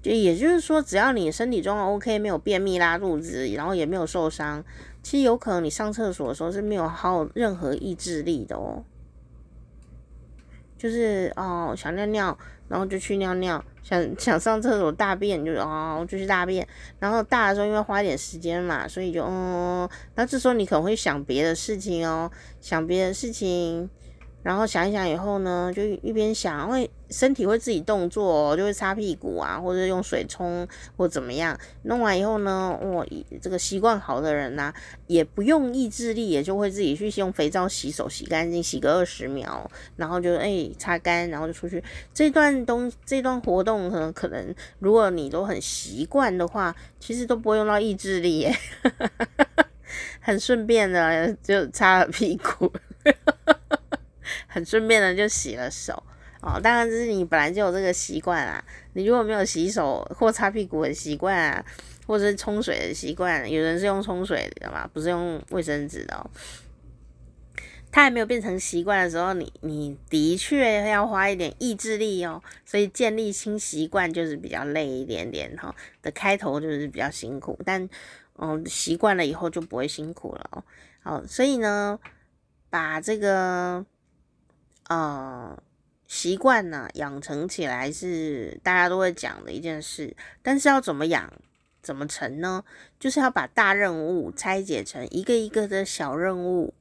[0.00, 4.62] 就也就是说，只要你身体状况 OK，没有便秘、拉肚子，然后也没有受伤，
[5.02, 8.84] 其实有可能你上厕所的时候是没有耗任何意志力的哦。
[10.76, 12.36] 就是哦，想尿尿，
[12.68, 16.66] 然后就去尿尿；想 想上厕所大便，就哦就去大便。
[16.98, 23.88] 然后大的时候因为花一点时间嘛，所以就嗯，那这时候你可能会想别的事情哦，想别的事情。
[24.44, 31.58] 然后想一想以后呢，就一边想，会身体会自己动作，就会擦屁股啊，或者用水冲或怎么样。
[31.84, 33.06] 弄完以后呢，我，
[33.40, 34.70] 这个习惯好的人呐、
[35.06, 41.82] 也不用意志力，也就会自己去用肥皂洗手，洗干净，洗个二十秒，然后就哎擦干，然后就出去。
[42.12, 48.54] 这段东这段活动可能可能，如果你都很习惯的话，其实都不会用到意志力耶，
[50.20, 52.70] 很顺便的就擦了屁股。
[54.54, 56.00] 很顺便的就洗了手
[56.40, 58.64] 哦，当然这是你本来就有这个习惯啊。
[58.92, 61.64] 你如果没有洗手或擦屁股的习惯啊，
[62.06, 66.30] 或者是冲水的习惯，有人是用冲水的嘛，不是用卫生纸的哦。
[67.90, 72.40] 它还没有变成习惯的时候，你你的确要花一点意志力哦。
[72.64, 77.88] 所以建立新习惯就是比较累一点点哈，的开头就是比较辛苦，但
[78.38, 80.62] 嗯习惯了以后就不会辛苦了哦。
[81.02, 81.98] 好，所以呢，
[82.70, 83.84] 把这个。
[84.88, 85.62] 呃，
[86.06, 91.32] 习惯呢，养成起来是大家都会讲的一件事，但是要怎么养，
[91.82, 92.62] 怎么成呢？
[93.00, 96.74] 就是要把大任务拆解成一个一个的小任务。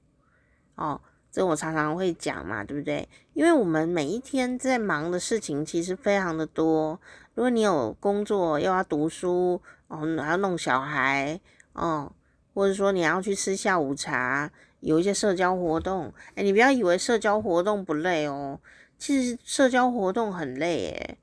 [0.75, 0.99] 哦，
[1.31, 3.07] 这我常常会讲嘛，对不对？
[3.33, 6.99] 因为我们每一天在忙的事情其实非常的多。
[7.35, 11.39] 如果你有工作，又要读书，哦，还要弄小孩，
[11.71, 12.11] 哦，
[12.53, 14.51] 或者说你要去吃下午茶。
[14.83, 18.59] 有一些社交活动，哎，你不要以为社交活动不累哦，
[18.97, 21.17] 其实社交活动很累诶，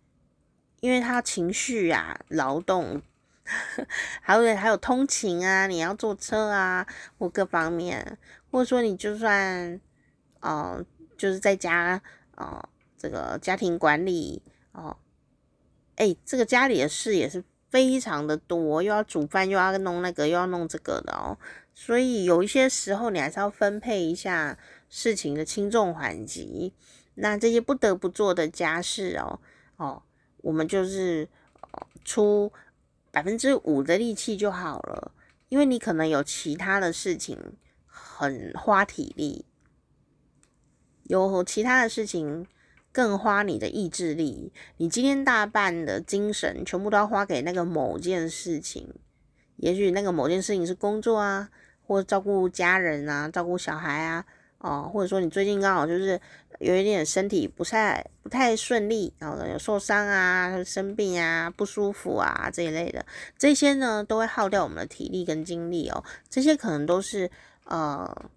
[0.80, 3.02] 因为他情绪啊、劳动，
[4.22, 6.86] 还有还有通勤啊，你要坐车啊，
[7.18, 8.18] 或各方面，
[8.50, 9.78] 或者说你就算
[10.40, 10.82] 哦，
[11.18, 12.00] 就是在家
[12.36, 14.42] 哦，这个家庭管理
[14.72, 14.96] 哦，
[15.96, 21.36] 哎，这个家里的事也是非常的多，又要煮饭，又要弄那个，又要弄这个的哦。
[21.74, 26.74] 所以有一些时候，你还是要分配一下事情的轻重缓急。
[27.14, 29.40] 那这些不得不做的家事哦，
[29.76, 30.02] 哦，
[30.38, 31.28] 我们就是
[32.04, 32.52] 出
[33.10, 35.12] 百分之五的力气就好了，
[35.48, 37.36] 因为你可能有其他的事情
[37.86, 39.44] 很花体力，
[41.04, 42.46] 有其他的事情
[42.92, 44.52] 更花你的意志力。
[44.78, 48.94] 你今天大半的精神全部都要花给那个某件事情，
[49.56, 51.50] 也许那个某件事情是工作啊。
[51.90, 54.24] 或照顾家人啊，照顾小孩啊，
[54.58, 56.20] 哦，或者说你最近刚好就是
[56.60, 63.04] 有一点身体不太不太顺利，然后有受伤啊、生病啊、不舒服啊这一类的，
[63.36, 66.04] 这些呢都会耗掉我们的体力跟精力哦。
[66.28, 67.28] 这些可能都是
[67.64, 68.30] 呃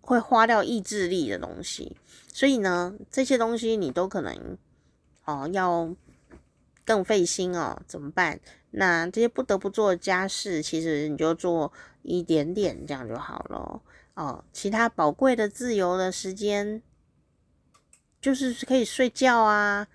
[0.00, 1.94] 会花掉意志力的东西，
[2.32, 4.56] 所以呢这些东西你都可能
[5.26, 5.94] 哦要
[6.86, 8.40] 更费心哦，怎么办？
[8.74, 11.72] 那这些不得不做的家事，其实你就做。
[12.06, 13.80] 一点点这样就好了
[14.12, 14.44] 哦。
[14.52, 16.82] 其他宝贵的自由的时间，
[18.20, 19.88] 就是可以睡觉啊，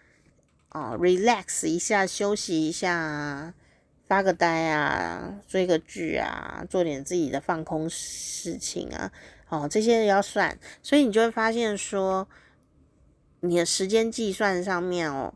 [0.71, 3.53] 哦，relax 一下，休息一下啊，
[4.07, 9.11] 发个呆啊，追个剧啊，做点自己的放空事情啊，
[9.49, 10.57] 哦，这些要算。
[10.81, 12.27] 所以你就会发现说，
[13.41, 15.35] 你的时间计算上面哦，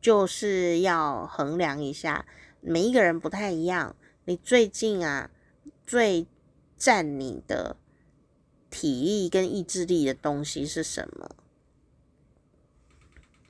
[0.00, 2.24] 就是要衡量一下，
[2.60, 3.94] 每一个人不太一样。
[4.24, 5.30] 你最近啊，
[5.86, 6.26] 最
[6.76, 7.76] 占你的
[8.70, 11.30] 体力跟意志力的东西是什么？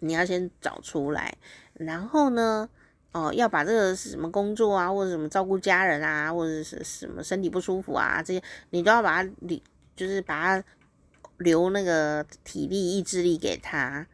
[0.00, 1.36] 你要先找出来，
[1.74, 2.68] 然后呢，
[3.12, 9.60] 哦，要把这个是什么工作啊，或者什么照顾家人啊，或者是什么身体不舒服啊，这些你都要把它留，
[9.94, 10.64] 就是把它
[11.36, 14.06] 留那个体力、意志力给他。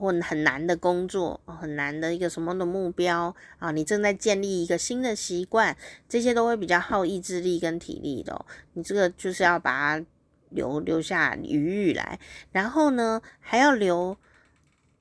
[0.00, 5.76] 或很难的工作，很难的一个什么的目标啊，你正在建立一个新的习惯，
[6.08, 8.46] 这些都会比较耗意志力跟体力的。
[8.72, 10.06] 你这个就是要把它
[10.48, 12.18] 留留下余裕来，
[12.50, 14.16] 然后呢，还要留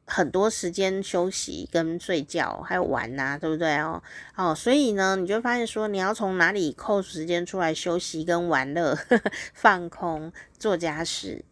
[0.06, 4.04] 很多时间休息跟睡觉，还有玩呐，对不对哦？
[4.36, 8.98] 哦，所以呢，你就发现说，你要从哪里扣时间出来休息跟玩乐、
[9.56, 11.46] 放空、做家事。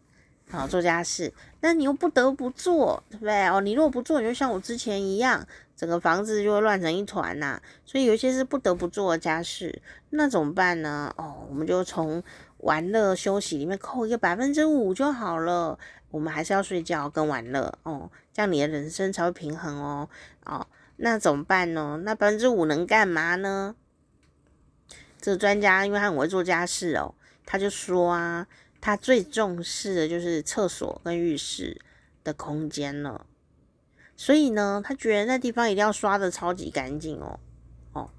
[0.50, 3.46] 好，做家事，但你又不得不做，对不对？
[3.48, 5.46] 哦，你如果不做，你就像我之前一样，
[5.76, 7.60] 整个房子就会乱成一团呐。
[7.84, 11.12] 所以有一些是不得不做的家事，那怎么办呢？
[11.16, 12.22] 哦，我们就从
[12.58, 15.78] 玩乐休息里面扣一个百分之五就好了。
[16.10, 20.08] 我们还是要睡觉跟玩乐哦，这样你的人生才会平衡哦。
[20.46, 22.00] 哦，那怎么办呢？
[22.02, 23.74] 那百分之五能干嘛呢？
[25.20, 28.46] 这个专家因为他很会做家事哦，他就说啊，
[28.80, 31.80] 他最重视的就是厕所跟浴室
[32.22, 33.26] 的空间了。
[34.16, 37.38] 所以呢，他觉得那地方一定要刷得超级干净哦。
[37.92, 38.10] 哦，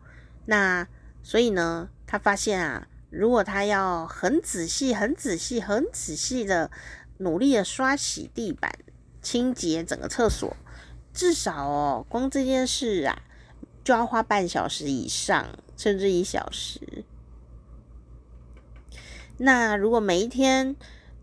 [0.46, 0.88] 那
[1.22, 6.70] 所以呢，他发现啊，如果他要很仔细、很仔细、很仔细的
[7.18, 8.72] 努力的刷洗地板、
[9.22, 10.56] 清洁整个厕所，
[11.14, 13.22] 至少哦，光这件事啊，
[13.84, 15.48] 就要花半小时以上。
[15.80, 17.06] 甚至一小时。
[19.40, 20.76] 那如果每一天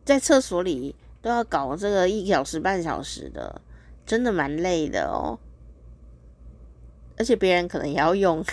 [0.05, 3.61] 在厕所里都要搞这个一小时半小时的，
[4.05, 5.39] 真的蛮累的哦。
[7.19, 8.45] 而且别人可能也要用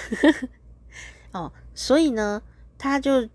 [1.32, 2.42] 哦，所以呢，
[2.78, 3.28] 他就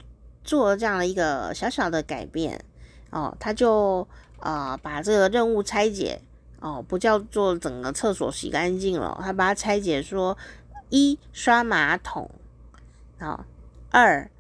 [0.43, 2.65] 做了这样的一个小小的改变
[3.11, 4.07] 哦，他就
[4.41, 6.23] 啊、把这个任务拆解
[6.61, 10.39] 哦，不叫做整个厕所洗干净了，他把它拆解说：
[10.91, 12.31] 一刷马桶。
[13.19, 13.45] 啊，
[13.91, 14.31] 二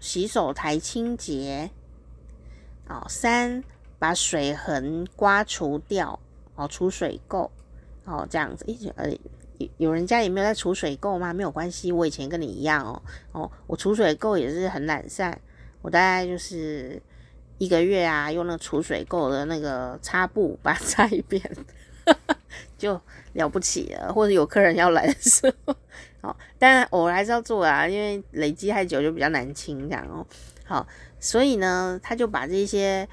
[0.00, 1.70] 洗手台清洁，
[2.88, 3.62] 哦，三
[3.98, 6.18] 把水痕刮除掉，
[6.54, 7.50] 哦，除水垢，
[8.04, 11.32] 哦，这样子，诶，呃，有人家也没有在除水垢吗？
[11.32, 15.40] 没有关系，我以前跟你一样哦，哦，我除水垢也是很懒散，
[15.82, 17.02] 我大概就是
[17.58, 21.42] 一个月啊，用那个除水垢的那个擦布把它擦一遍，
[22.78, 23.00] 就
[23.32, 25.74] 了不起了，或者有客人要来的时候。
[26.28, 30.26] 好，但偶尔还是要做啊，因为累积太久就比较难清这样哦。
[30.66, 30.86] 好，
[31.18, 33.08] 所以呢，他就把这些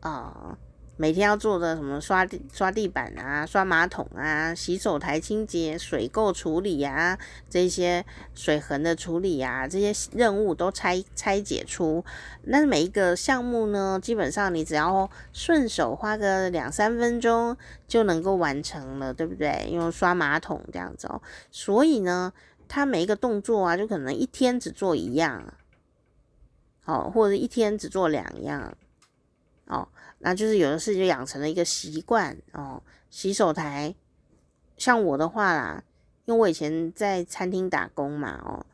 [0.00, 0.54] 呃
[0.98, 7.16] 每天要做的什么刷地刷地板啊、刷马桶啊、洗手台清洁、水垢处理啊、
[7.48, 8.04] 这些
[8.34, 12.04] 水痕的处理啊，这些任务都拆拆解出。
[12.42, 17.56] 那每一个项目呢，基本上你只要顺手花个两三分钟
[17.86, 19.66] 就能够完成了，对不对？
[19.70, 22.30] 因为刷马桶这样子哦，所以呢。
[22.68, 25.54] 他每一个动作啊，就可能一天只做一样，
[26.84, 28.76] 哦，或者一天只做两样，
[29.66, 29.88] 哦，
[30.18, 32.82] 那就是有的事就养成了一个习惯哦。
[33.10, 33.94] 洗手台，
[34.76, 35.82] 像我的话啦，
[36.26, 38.66] 因为我以前在餐厅打工嘛，哦，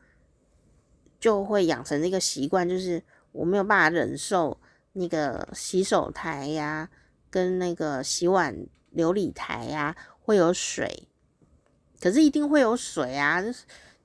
[1.19, 4.59] 就会养成一个习惯，就是我没有办法忍受
[4.91, 6.89] 那个洗手台呀、
[7.29, 11.07] 跟那个洗碗流理台呀、会有水，
[12.01, 13.41] 可是一定会有水啊，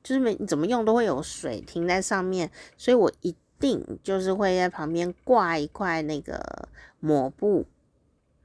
[0.03, 7.67] 就是没你怎么用都会有水停在上面，所以我一定就是会在旁边挂一块那个抹布，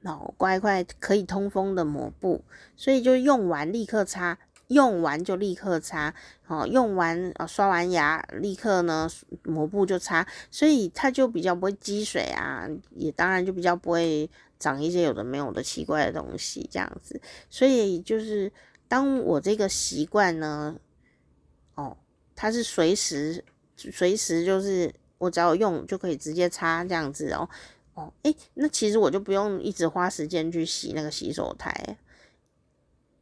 [0.01, 2.43] 然后挂一块可以通风的抹布，
[2.75, 4.37] 所以就用完立刻擦，
[4.67, 6.13] 用完就立刻擦，
[6.47, 9.09] 哦，用完啊刷完牙立刻呢
[9.43, 14.29] 抹布就擦，所以它就比较不会积水啊，也当然就比较不会
[14.59, 18.51] 长一些有的没有的奇怪的东西这样子，所以就是
[18.89, 20.75] 当我这个习惯呢。
[22.35, 23.43] 它是随时
[23.77, 27.49] 随时就是我只要用就可以直接擦这样子哦。
[27.93, 31.97] 哦，诶，那其实我就不用一直花时间去洗那个洗手台，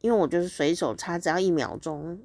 [0.01, 2.19] 因为我就是随手擦，只要一秒钟，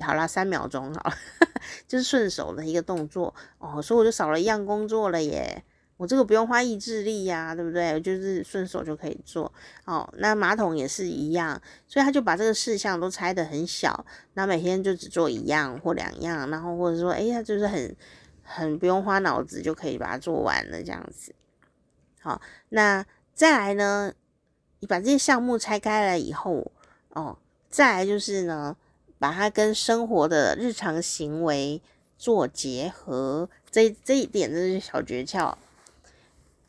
[0.00, 1.16] 好啦，三秒钟好了，
[1.86, 5.62] 就是顺手的一个动作哦，所以我就少了一样工作了耶。
[6.02, 8.00] 我这个不用花意志力呀，对不对？
[8.00, 9.52] 就是顺手就可以做。
[9.84, 17.94] 哦，那马桶也是一样，所以他就把这个事项都拆得很小，那每天就只做一样或两样，然后或者说，哎呀，就是很
[18.42, 21.32] 很不用花脑子就可以把它做完了这样子。
[22.20, 24.12] 好，那再来呢，
[24.80, 26.72] 你把这些项目拆开了以后，
[27.10, 27.38] 哦，
[27.70, 28.76] 再来就是呢，
[29.20, 31.80] 把它跟生活的日常行为
[32.18, 35.54] 做结合，这这一点就是小诀窍。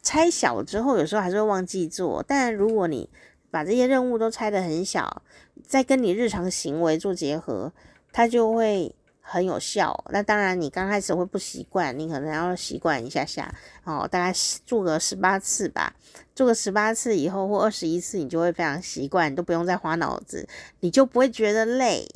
[0.03, 2.21] 拆小之后，有时候还是会忘记做。
[2.27, 3.09] 但如果你
[3.49, 5.23] 把这些任务都拆得很小，
[5.65, 7.71] 再跟你日常行为做结合，
[8.11, 10.03] 它就会很有效。
[10.09, 15.95] 那当然，你刚开始会不习惯，你可能要习惯一下下哦，大概做个十八次吧。
[16.35, 20.49] 做个十八次以后，或二十一次，你就会非常习惯，你都不用再花脑子，
[20.81, 22.09] 你就不会觉得累，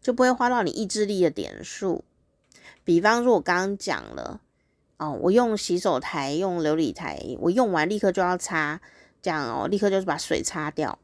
[0.00, 2.04] 就不会花到你意志力的点数。
[2.84, 4.41] 比方说，我刚刚讲了。
[5.02, 8.80] 哦，我用洗手台，用琉璃台，我用完立刻就要擦，
[9.20, 10.96] 这样哦，立刻就是把水擦掉。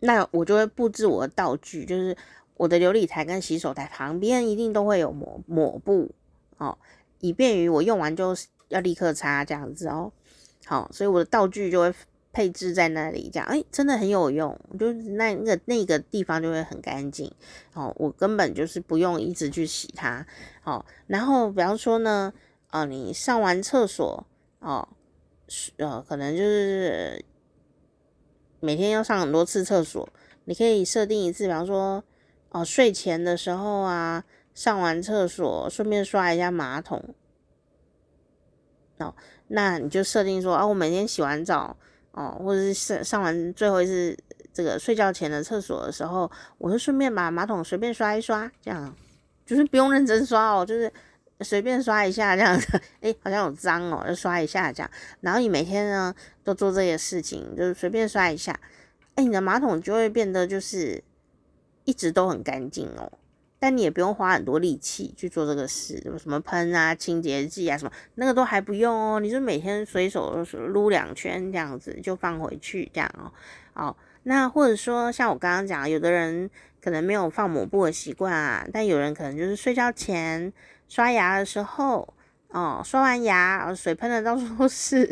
[0.00, 2.14] 那我就会布置我的道具，就是
[2.58, 6.14] 我的琉璃台跟洗手台旁边一定都会有抹抹布
[6.58, 6.76] 哦，
[7.20, 8.36] 以便于我用完就
[8.68, 10.12] 要立刻擦这样子哦。
[10.66, 11.94] 好，所以我的道具就会
[12.38, 17.28] 配置在那里，这样哎，真的很有用，就是那那个那个地方就会很干净
[17.74, 17.92] 哦。
[17.98, 20.24] 我根本就是不用一直去洗它
[20.62, 20.86] 哦。
[21.08, 22.32] 然后比方说呢，
[22.68, 24.24] 啊，你上完厕所
[24.60, 24.88] 哦，
[25.78, 27.24] 呃，可能就是
[28.60, 30.08] 每天要上很多次厕所，
[30.44, 32.04] 你可以设定一次，比方说
[32.50, 34.24] 哦，睡前的时候啊，
[34.54, 37.16] 上完厕所顺便刷一下马桶
[38.98, 39.16] 哦。
[39.48, 41.76] 那你就设定说啊，我每天洗完澡
[42.18, 44.16] 哦，或者是上上完最后一次
[44.52, 48.92] 这个睡觉前的厕所的时候，我就顺便把马桶随便刷一刷，这样
[49.46, 50.92] 就是不用认真刷哦，就是
[51.42, 52.66] 随便刷一下这样子。
[53.02, 54.90] 诶，好像有脏哦，就刷一下这样。
[55.20, 56.12] 然后你每天呢
[56.42, 58.58] 都做这些事情，就是随便刷一下，
[59.14, 61.04] 诶，你的马桶就会变得就是
[61.84, 63.12] 一直都很干净哦。
[63.58, 69.20] 但你也不用花很多力气去做这个事，什么喷啊、清洁剂啊什么，那个都还不用哦。
[69.20, 73.32] 你就每天随手撸两圈这样子就放回去这样哦。
[73.74, 76.48] 哦，那或者说像我刚刚讲，有的人
[76.82, 80.52] 可能没有放抹布的习惯啊，但有人可能就是睡觉前
[80.88, 82.14] 刷牙的时候，
[82.48, 85.08] 哦，刷完牙水喷的到处都是，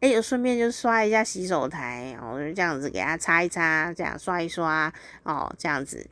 [0.00, 4.92] 哎，就顺便就刷一下洗手台，哦，就这样子给它擦一擦，这样刷一刷，
[5.22, 6.06] 哦，这样子。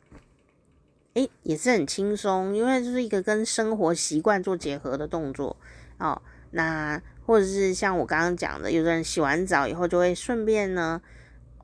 [1.14, 5.56] 诶，也是很轻松，因为就是一个跟生活习惯做结合的动作
[5.98, 6.20] 哦。
[6.52, 11.00] 那或者是像我刚刚讲的，有的人洗完澡以后就会顺便呢，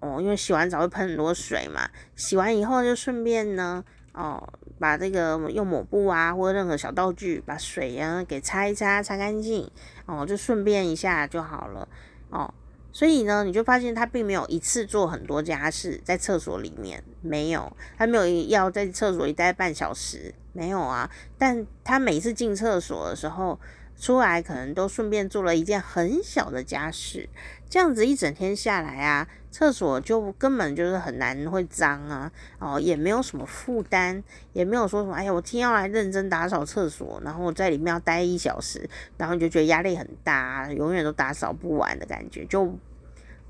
[0.01, 3.83] 哦，因为洗完澡会喷很多水嘛，洗完以后就顺便呢，
[4.13, 9.71] 哦，把这个用抹布啊或者任何小道具把水啊给擦一擦，擦干净，
[10.07, 11.89] 哦，就顺便一下就好了，
[12.31, 12.53] 哦。
[12.99, 21.09] 所以呢，你就发现他并没有一次做很多家事，在厕所里面没有，他没有要在厕所里待半小时，没有啊。
[21.39, 23.61] 但他每次进厕所的时候，
[23.97, 27.29] 出来可能都顺便做了一件很小的家事，
[27.71, 34.21] 这样子一整天下来啊，厕所就根本就是很难会脏啊，哦，也没有什么负担，
[34.53, 42.77] 也没有说什么，哎呀，我今天要来认真打扫厕所，然后我在里面要待一小时，然后你就觉得压力很大，永远都打扫不完的感觉，就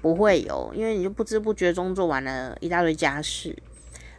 [0.00, 3.56] 不会有，因为你就不知不觉中做完了一大堆家事。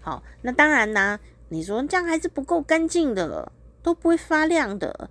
[0.02, 1.20] 好，那当然呢，
[1.50, 3.52] 你说这样还是不够干净的，
[3.82, 5.10] 都不会发亮的。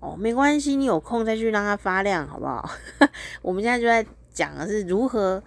[0.00, 2.70] 哦，没关系，你有空再去让它发亮，好不好？
[3.42, 5.42] 我们现在就在讲的是如何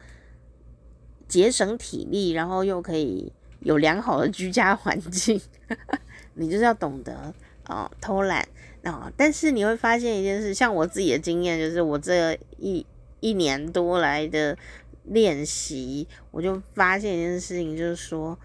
[1.28, 5.41] 节省体力，然后又可以有良好的居家环境。
[6.36, 7.34] 你就是要懂得
[7.67, 8.47] 哦，偷懒
[8.84, 9.11] 哦。
[9.17, 12.86] 但是你会发现一件事，像我自己的经验，就是我这一
[13.24, 14.57] 一年多来的
[15.05, 18.38] 练习，我就发现一件事情，就是说，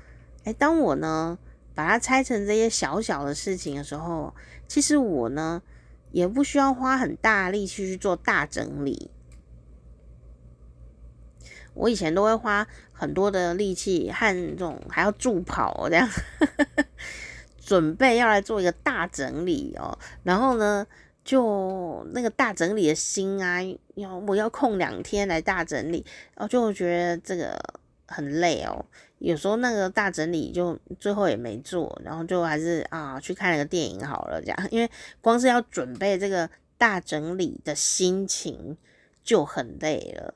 [0.44, 1.36] 哎，当我呢
[1.74, 4.34] 把它拆成这些小小的事情的时候，
[4.66, 5.60] 其实我呢。
[6.10, 9.10] 也不需要花很大力气去做大整理。
[11.74, 16.08] 我以前都会花很多的力气和这种还要助跑这样，
[17.60, 19.98] 准备要来做一个大整理哦。
[20.22, 20.86] 然后呢，
[21.28, 23.60] 就那个大整理的心啊，
[23.96, 26.02] 要我要空两天来大整理，
[26.34, 27.54] 然后就觉得这个
[28.06, 28.82] 很累哦。
[29.18, 36.48] 有时候那个大整理就最后也没做，然后就还是啊去看了个电影好了，这样，因为光是要准备这个
[36.78, 38.74] 大整理的心情
[39.22, 40.32] 就很累了，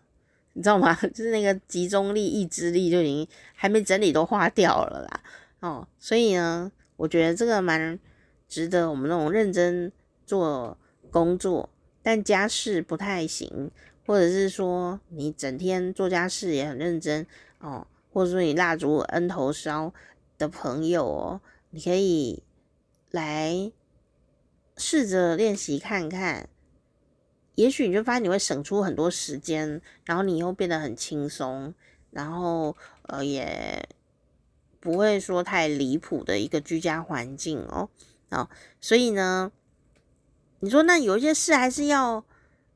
[0.53, 0.95] 你知道吗？
[1.14, 5.20] 就是那个集中力、意志力就已经还没整理都花掉了啦。
[5.61, 7.99] 哦，所以呢，我觉得这个蛮
[8.47, 9.90] 值得我们那种认真
[10.26, 10.76] 做
[11.12, 11.68] 工作，
[12.02, 13.70] 但家事不太行，
[14.06, 17.24] 或者是说你整天做家事也很认真
[17.60, 17.86] 哦。
[18.12, 19.94] 或者说你蜡烛 N 头烧
[20.36, 21.40] 的朋友哦，
[21.70, 22.42] 你可以
[23.10, 23.72] 来
[24.76, 26.48] 试着练习看看，
[27.54, 31.72] 也许你就发现你会省出很多时间，然后你又变得很轻松，
[32.10, 33.88] 然后呃也
[34.78, 37.88] 不会说太离谱的一个居家环境哦。
[38.30, 39.50] 哦，所以呢，
[40.62, 42.24] 你说那有一些事还是要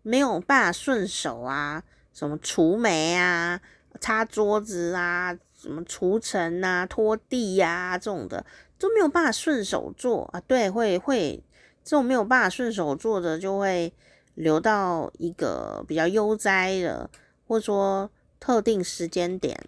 [0.03, 1.83] 没有办法顺手啊，
[2.13, 3.61] 什么除霉啊。
[3.99, 8.45] 擦桌子啊，什么除尘啊、拖地呀、啊，这种的
[8.79, 10.41] 都没有办法顺手做啊。
[10.47, 11.43] 对，会会
[11.83, 13.91] 这种没有办法顺手做的，就会
[14.35, 17.09] 留到一个比较悠哉的，
[17.49, 19.59] 或者说特定时间点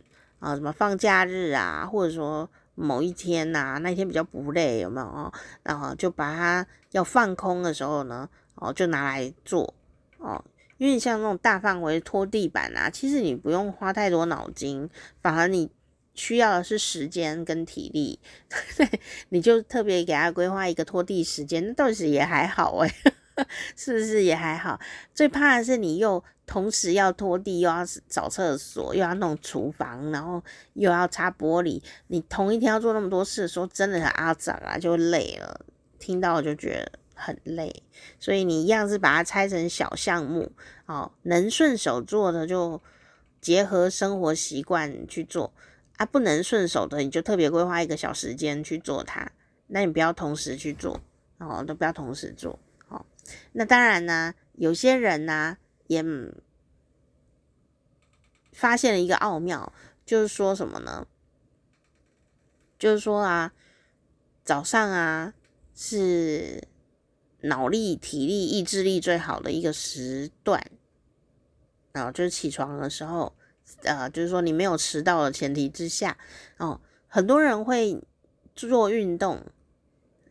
[0.40, 5.32] 啊，什么放假日啊，或者说某一天呐、啊，那一天比较不累，有没有哦？
[5.62, 9.74] 然后就把它要放空的时候呢，哦，就拿来做
[10.18, 10.44] 哦。
[10.78, 14.88] 因为像那种大范围拖地板啊，其实你不用花太多脑筋，
[15.20, 15.68] 反而你
[16.14, 18.20] 需要的是时间跟体力，
[18.76, 19.00] 对，
[19.30, 22.94] 你就特别给他规划一个拖地时间，那倒是也还好诶。
[23.76, 24.80] 是不是也还好？
[25.14, 30.42] 最怕的是你又同时要拖地，又要扫厕所，又要弄厨房，然后
[30.72, 35.66] 又要擦玻璃，你同一天要做那么多事的时候，真的很阿杂啊，就累了。
[35.98, 37.82] 听到就觉得很累，
[38.20, 40.52] 所以你一样是把它拆成小项目，
[40.86, 42.80] 哦，能顺手做的就
[43.40, 45.52] 结合生活习惯去做
[45.96, 49.32] 啊，不能顺手的你就特别规划一个小时间去做它，
[49.66, 51.00] 那你不要同时去做
[51.38, 53.04] 哦，都不要同时做哦。
[53.52, 55.58] 那当然呢，有些人呢
[55.88, 56.04] 也
[58.52, 59.72] 发现了一个奥妙，
[60.06, 61.06] 就是说什么呢？
[62.78, 63.52] 就是说啊，
[64.44, 65.34] 早上啊。
[65.80, 66.66] 是
[67.42, 70.60] 脑力、体力、意志力最好的一个时段，
[71.92, 73.32] 然后就是起床的时候，
[73.84, 76.18] 呃，就是说你没有迟到的前提之下，
[76.56, 78.02] 哦，很多人会
[78.56, 79.46] 做运动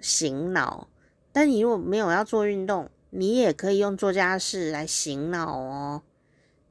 [0.02, 0.90] 醒脑，
[1.32, 6.04] 但你如果没有要做运动，你也可以用做家事来醒脑哦，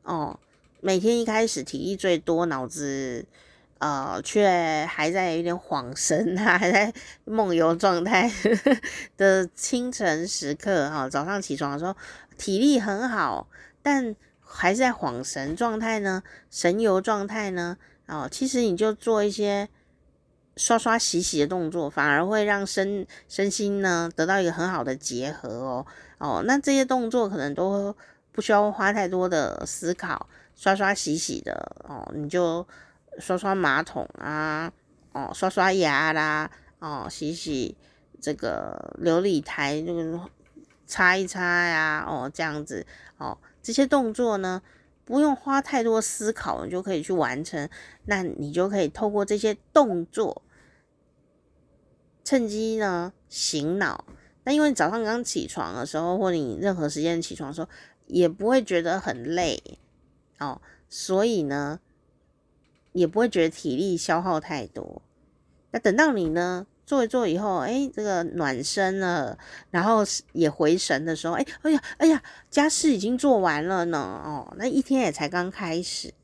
[0.05, 0.39] 哦，
[0.81, 3.27] 每天一开始体力最多，脑子。
[3.79, 6.91] 呃，却还在有点恍神啊，还在
[7.27, 8.33] 梦游状态
[9.19, 11.95] 的清晨时刻哈，早上起床的时候
[12.39, 13.47] 体力很好，
[13.83, 17.77] 但还是在恍神状态呢，神游状态呢，
[18.07, 19.69] 哦，其实你就做一些
[20.57, 25.87] 刷刷洗洗的动作，反而会让身身心呢得到一个很好的结合哦，
[26.19, 27.95] 哦，那这些动作可能都
[28.33, 32.67] 不需要花太多的思考，刷刷洗洗的哦，你就。
[33.19, 34.71] 刷刷马桶啊，
[35.13, 36.51] 哦，刷刷牙啦，
[36.81, 37.75] 哦，洗洗
[38.21, 40.21] 这个琉璃台，这个
[40.87, 42.87] 擦一擦呀，哦，这样子，
[43.17, 44.61] 哦，这些动作呢，
[45.07, 47.67] 不用花太多思考，你就可以去完成。
[48.05, 50.43] 那你就可以透过这些动作，
[52.27, 54.05] 趁机呢醒脑。
[54.45, 57.69] 那因为早上刚起床的时候，或你任何时间起床的时候，
[58.07, 59.63] 也不会觉得很累，
[60.39, 60.61] 哦，
[60.91, 61.81] 所以呢。
[62.93, 65.03] 也不会觉得体力消耗太多。
[65.71, 69.37] 那等到你呢做一做以后，哎，这个暖身了，
[69.71, 70.03] 然后
[70.33, 73.99] 也回神的时候，哎，哎呀，哎呀，家事已经做完了呢。
[73.99, 76.15] 哦，那一天也才刚开始。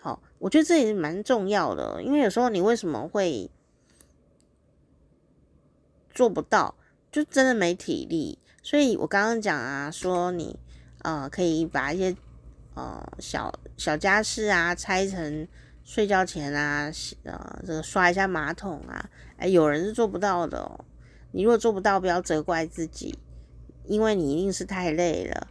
[0.00, 3.50] 好，我觉得这也是蛮重要的，因为有时候你为什么会
[6.14, 6.74] 做不到，
[7.10, 8.38] 就真的没体力。
[8.62, 10.58] 所以我刚刚讲啊，说你
[11.02, 12.16] 呃可以把一些
[12.74, 15.46] 呃小小家事啊拆成。
[15.84, 16.88] 睡觉前啊，
[17.24, 20.84] 呃，这个刷一下马桶啊，哎，有人是做不到的哦。
[21.32, 23.18] 你如果做不到，不要责怪自己，
[23.84, 25.48] 因为你一定是太累了。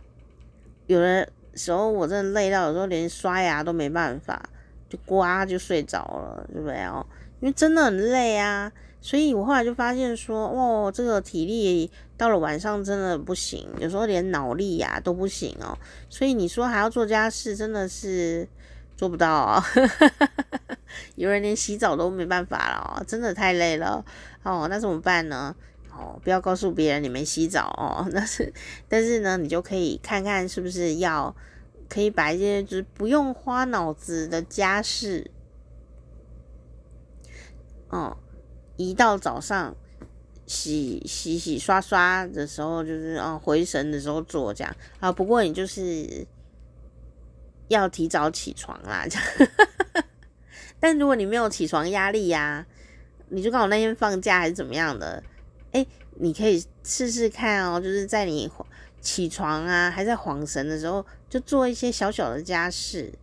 [0.88, 4.42] 有的时候我真的累到，有时候连刷牙都没办法，
[4.88, 7.06] 就呱就睡着了，对不对哦？
[7.42, 8.72] 因为真的很累啊。
[9.02, 15.78] 所以我后来就发现说，哦，这个体力到了晚上真的不行，有时候连脑力呀都不行哦。
[16.10, 18.48] 所以你说还要做家事，真的是。
[18.98, 19.64] 做不到哦，
[21.16, 24.06] 有人连洗澡都没办法了，真的太累了
[24.44, 24.68] 哦。
[24.70, 25.56] 那怎么办呢？
[25.92, 28.08] 哦，不要告诉别人你没洗澡哦。
[28.14, 28.54] 那是，
[28.88, 31.36] 但是呢，你就可以看看是不是要
[31.90, 35.32] 可以把一些就是不用花脑子的家事，
[37.90, 38.16] 哦，
[38.90, 39.76] 一到早上
[40.46, 45.12] 洗洗洗刷刷的时候，就是哦回神的时候做这样啊。
[45.12, 46.26] 不过你就是。
[47.68, 49.06] 要提早起床啦，
[50.78, 52.68] 但如果你没有起床压力呀、
[53.30, 55.24] 你就刚好那天放假还是怎么样的，
[55.72, 58.52] 哎、你可以试试看哦，就是在你
[59.00, 63.14] 起床啊，还在恍神的时候，就做一些小小的家事，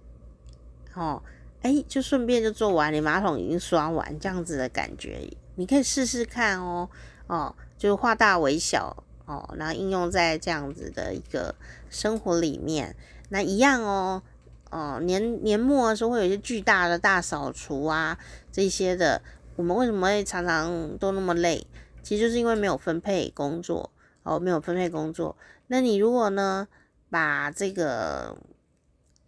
[0.95, 1.23] 哦，
[1.61, 5.29] 哎、就顺便就做完，你马桶已经刷完，这样子的感觉，
[5.59, 6.89] 你可以试试看哦，
[7.27, 11.55] 哦，就是化大为小哦，然后应用在这样子的一个
[11.91, 12.95] 生活里面，
[13.29, 14.23] 那一样哦。
[14.71, 18.19] 哦，年年末的时候会有一些巨大的大扫除啊，
[18.53, 19.23] 这些的，
[19.57, 21.67] 我们为什么会常常都那么累？
[22.03, 23.91] 其实就是因为没有分配工作，
[24.25, 25.35] 哦，没有分配工作。
[25.69, 26.69] 那你如果呢，
[27.09, 28.37] 把这个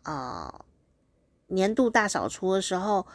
[0.04, 0.52] 呃
[1.46, 3.06] 年度大扫除的时候，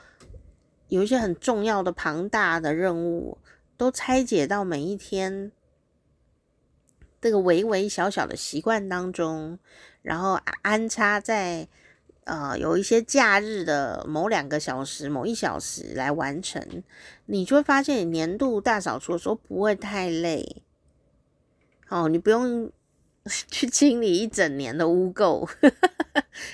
[0.96, 3.38] 有一些很重要的庞大的任务，
[3.76, 5.52] 都拆解到每一天
[7.20, 9.60] 这个微微小小的习惯当中，
[10.02, 11.68] 然后安插在。
[12.28, 16.82] 呃，有一些假日的某两个小时、某一小时来完成，
[17.28, 20.64] 你就会发现你年度大扫除的时候不会太累。
[21.88, 22.72] 哦，你不用
[23.52, 25.48] 去清理一整年的污垢，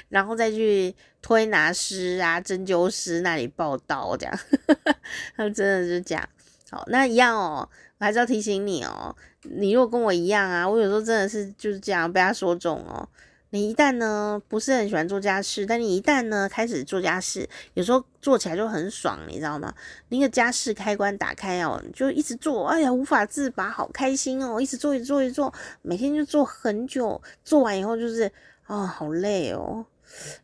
[0.10, 4.40] 然后再去推拿师啊、针灸师那里报道这样。
[5.36, 6.30] 他真的是这样。
[6.70, 7.68] 好，那一样哦。
[8.00, 13.08] 我还是要提醒你哦，你如果跟我一样啊，我有时候真的是就是这样被他说中哦。
[13.52, 19.72] 你一旦呢不是很喜欢做家事，但你一旦呢开始做家事，有时候做起来就很爽，你知道吗？
[20.10, 28.24] 那个家事开关打开哦，就一直做，哎呀无法自拔，好开心哦，一直做一直做一直做，每天就做很久，做完以后就是
[28.64, 29.86] 啊、哦、好累哦，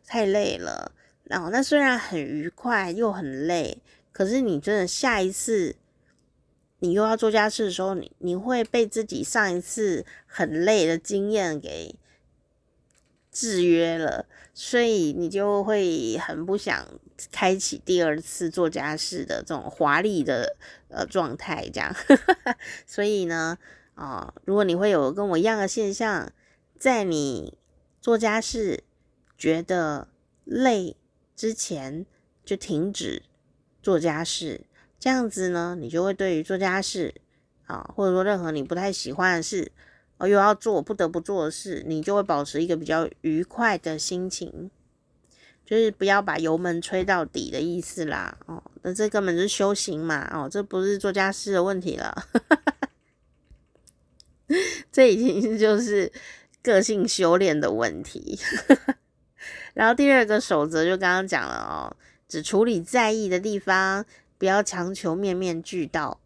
[0.06, 0.92] 太累了。
[1.24, 5.76] 然后那虽然很愉快又很累，可是你真的下一次
[6.78, 11.96] 你又要做家事的时候，你你会被自己上一次很累的经验给。
[13.30, 16.88] 制约了，所以你就会很不想
[17.30, 20.56] 开启第二次做家事的这种华丽的
[20.88, 21.94] 呃状态，这样。
[22.84, 23.56] 所以呢，
[23.94, 26.32] 啊、如果你会有跟我一样的现象，
[26.80, 27.56] 在你
[28.00, 28.82] 做家事
[29.38, 30.08] 觉得
[30.44, 30.96] 累
[31.34, 32.04] 之前，
[32.44, 33.22] 就停止
[33.80, 34.62] 做家事，
[34.98, 37.14] 这样子呢，你就会对于做家事
[37.66, 39.70] 啊、或者说任何你不太喜欢的事。
[40.20, 44.68] 哦，又要做不得不做的事，你就会保持一个比较愉快的心情，
[45.64, 48.36] 就是不要把油门吹到底的意思啦。
[48.46, 50.28] 哦，那这根本就是修行嘛。
[50.36, 52.26] 哦，这不是做家事的问题了，
[54.90, 56.10] 这已经就是
[56.64, 58.40] 个性修炼的问题。
[59.78, 61.94] 然后第二个守则就刚刚讲了哦，
[62.26, 64.04] 只处理在意的地方，
[64.36, 66.18] 不要强求面面俱到。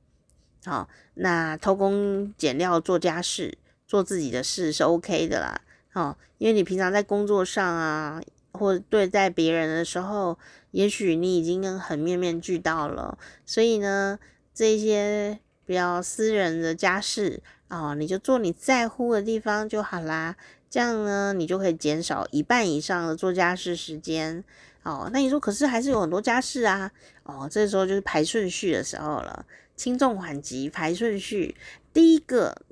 [0.64, 3.58] 好，那偷工减料做家事。
[3.84, 5.60] 做自己的事是 OK 的啦，
[5.92, 8.22] 哦，因为你平常在工作上啊，
[8.52, 10.38] 或者对待别人的时候，
[10.70, 14.18] 也许你已经很面面俱到了，所以呢，
[14.54, 20.36] 这些比较私人的家事哦，你就做你在乎的地方就好啦，
[20.72, 24.42] 这样呢，你就可以减少一半以上的做家事时间，
[24.84, 26.90] 哦，那你说可是还是有很多家事啊，
[27.24, 29.44] 哦，这时候就是排顺序的时候了，
[29.76, 31.54] 轻重缓急排顺序，
[31.92, 32.62] 第一个。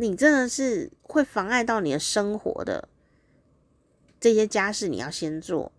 [0.00, 2.88] 你真的是会妨碍到你的生活的
[4.20, 5.72] 这些家事，你要先做。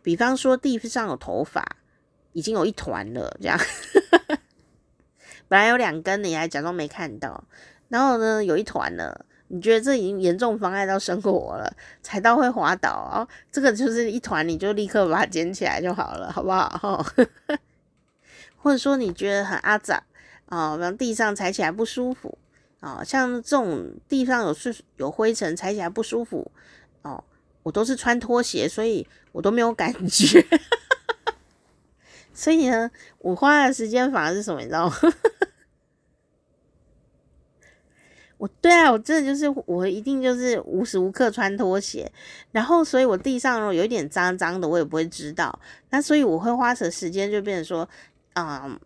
[0.00, 1.76] 比方说，地上有头发，
[2.34, 3.58] 已经有一团了，这样。
[5.48, 7.42] 本来有两根，你还假装没看到，
[7.88, 9.14] 然后呢，有一团呢，
[9.48, 11.72] 你觉得这已经严重妨碍到生活了，
[12.02, 13.26] 踩到会滑倒哦。
[13.50, 17.04] 这个就是一团，你就立刻把它捡起来就好了，好不好？
[18.60, 20.02] 或者说，你觉得很阿杂。
[20.46, 22.38] 啊，然后地上踩起来不舒服
[22.80, 26.50] 啊，像这种地上有是有灰尘，踩起来不舒服
[27.02, 27.22] 哦。
[27.62, 30.42] 我都是穿拖鞋，所以我都没有感觉。
[32.32, 34.60] 所以呢，我花的时间反而是什么？
[34.62, 34.96] 你知道吗？
[38.38, 42.10] 我对啊，我真的就是我一定就是无时无刻穿拖鞋，
[42.52, 45.58] 然后所以我地上有一点脏脏的，我也不会知道。
[45.90, 47.88] 那所以我会花时间就变成说，
[48.34, 48.80] 嗯。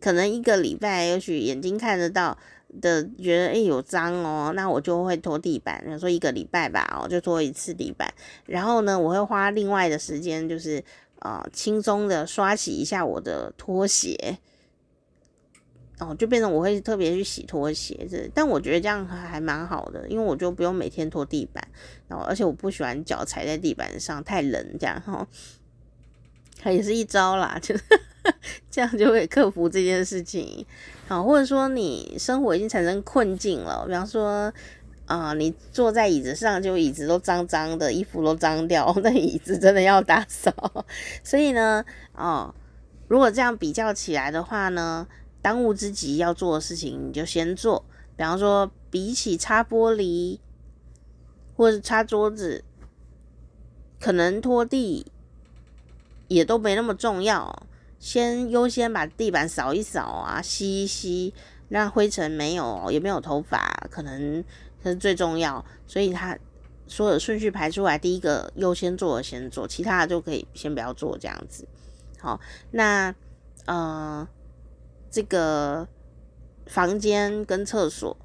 [0.00, 2.36] 可能一个礼拜，也许眼睛看得到
[2.80, 5.80] 的，觉得诶、有脏哦，那我就会拖地板。
[5.86, 8.12] 比如说一个礼拜吧，哦，就拖一次地板。
[8.46, 10.82] 然后呢，我会花另外的时间，就是
[11.20, 14.38] 呃轻松的刷洗一下我的拖鞋。
[16.02, 18.30] 哦，就变成我会特别去洗拖鞋子。
[18.34, 21.66] 但我觉得这样还蛮好的，因为我就不用每天拖地板。
[22.08, 25.26] 然后，而且我不喜欢脚踩在地板上，太冷这样哈。
[26.60, 27.74] 它 也是一招啦，就
[28.70, 30.64] 这样就会克服这件事情。
[31.08, 34.52] 好，或者说你生活已经产生困境了，比方说
[35.06, 40.50] 啊、你坐在椅子上，就椅子都脏脏的，衣服都脏掉， 那椅子真的要打扫。
[41.22, 41.84] 所以呢，
[42.14, 42.54] 哦，
[43.08, 45.06] 如果这样比较起来的话呢，
[45.42, 47.84] 当务之急要做的事情你就先做。
[48.16, 50.38] 比方说，比起擦玻璃
[51.56, 52.64] 或者擦桌子，
[54.00, 55.04] 可能拖地。
[56.28, 57.66] 也都没那么重要，
[57.98, 61.34] 先优先把地板扫一扫啊，吸一吸，
[61.68, 64.42] 让灰尘没有，也没有头发，可能
[64.82, 65.62] 是最重要。
[65.86, 66.38] 所以他
[66.86, 71.68] 所有的顺序排出来，第一个优先做的先做，其他的就可以先不要做这样子。
[72.18, 72.40] 好，
[72.70, 73.14] 那
[73.66, 74.26] 呃，
[75.12, 75.86] 这个
[76.66, 78.16] 房间跟厕所，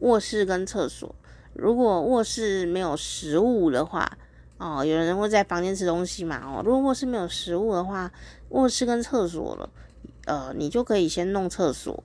[0.00, 1.14] 卧室跟厕所，
[1.52, 4.18] 如果卧室没有食物的话。
[4.56, 6.40] 哦，有人会在房间吃东西嘛？
[6.46, 8.10] 哦，如果卧室没有食物的话，
[8.50, 9.68] 卧室跟厕所了，
[10.26, 12.04] 呃，你就可以先弄厕所，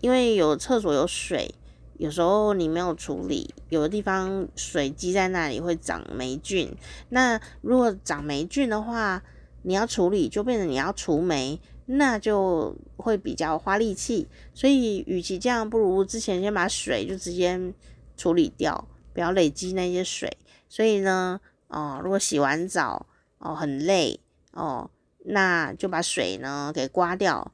[0.00, 1.54] 因为有厕所有水，
[1.98, 6.76] 有时候你没有处理，有的地方水积在那里会长霉菌。
[7.10, 9.22] 那如果长霉菌的话，
[9.62, 11.60] 你要处理就变成你要除霉，
[11.92, 14.28] 那就会比较花力气。
[14.54, 17.72] 所以，与其这样，不如之前先把水就直接
[18.16, 20.38] 处理掉，不要累积那些水。
[20.68, 23.06] 所以呢，哦，如果洗完澡
[23.38, 24.20] 哦很累
[24.52, 24.90] 哦，
[25.24, 27.52] 那就把水呢给刮掉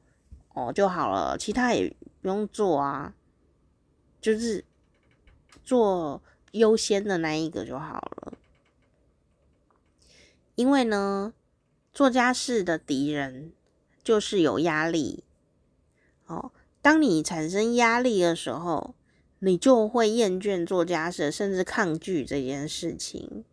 [0.52, 3.14] 哦就好了，其他也不用做啊，
[4.20, 4.64] 就是
[5.64, 6.20] 做
[6.52, 8.34] 优先的那一个就好了。
[10.56, 11.32] 因为呢，
[11.92, 13.52] 做家事的敌人
[14.06, 15.24] 就是有压力。
[16.26, 18.94] 哦，当你产生压力的时候，
[19.40, 23.44] 你就会厌倦做家事，甚至抗拒这件事情。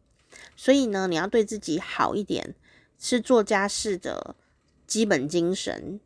[0.55, 2.53] 所以呢，你要对自己好一点，
[2.99, 4.35] 是做家事的
[4.85, 5.99] 基本精神。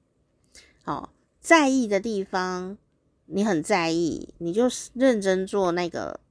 [0.85, 1.09] 哦，
[1.41, 2.77] 在意的地方
[3.25, 6.21] 你很在意，你就认真做那个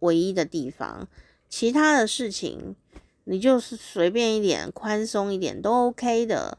[0.00, 1.08] 唯一的地方，
[1.48, 2.76] 其他的事情。
[3.24, 6.58] 你就是随便一点，宽松一点都 OK 的，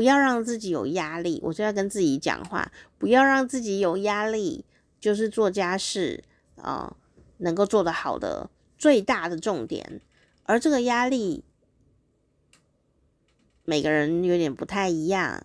[0.00, 1.38] 不要让自己有压力。
[1.42, 4.64] 我就要跟自己讲话，不要让自己有压力，
[4.98, 6.24] 就是做家事
[6.56, 6.96] 啊，
[7.36, 8.48] 能够做得好的
[8.78, 10.00] 最大的重点。
[10.44, 11.44] 而这个压力，
[13.66, 15.44] 每个人有点不太一样，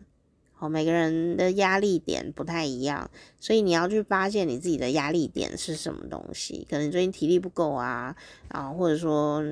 [0.60, 6.66] 哦，每个人的压力点不太一样，所以你要去发现你自己的压力点是什么东西。
[6.70, 8.16] 可能最近体力不够啊，
[8.47, 9.43] 啊，或者说。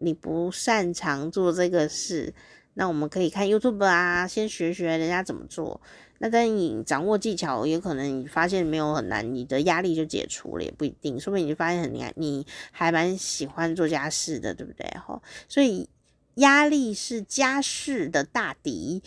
[0.00, 2.34] 你不擅长做这个事，
[2.78, 5.80] 那我们可以看 YouTube 啊，先学学人家怎么做。
[6.18, 11.18] 那等你掌握技巧，也可能你发现没有很难，你的压力就解除了，也不一定。
[11.18, 14.86] 说不定你就发现很难，你还蛮喜欢做家事的，对不对？
[15.04, 15.88] 哈，所以
[16.36, 19.02] 压力是家事的大敌。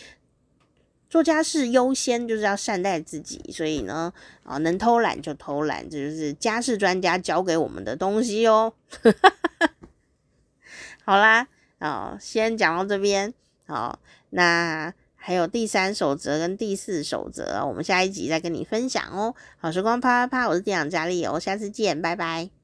[1.10, 4.12] 做家事优先就是要善待自己，所以呢，
[4.44, 8.74] 啊，能偷懒就偷懒，这就是家事专家教给我们的东西哦。
[11.06, 11.48] 好啦，
[11.80, 13.34] 哦，先讲到这边，
[13.72, 14.00] 好，
[14.32, 19.34] 那还有第三守则跟第四守则，我们下一集再跟你分享哦。
[19.60, 22.61] 好时光啪啪啪，我是店长佳丽，哦下次见，拜拜。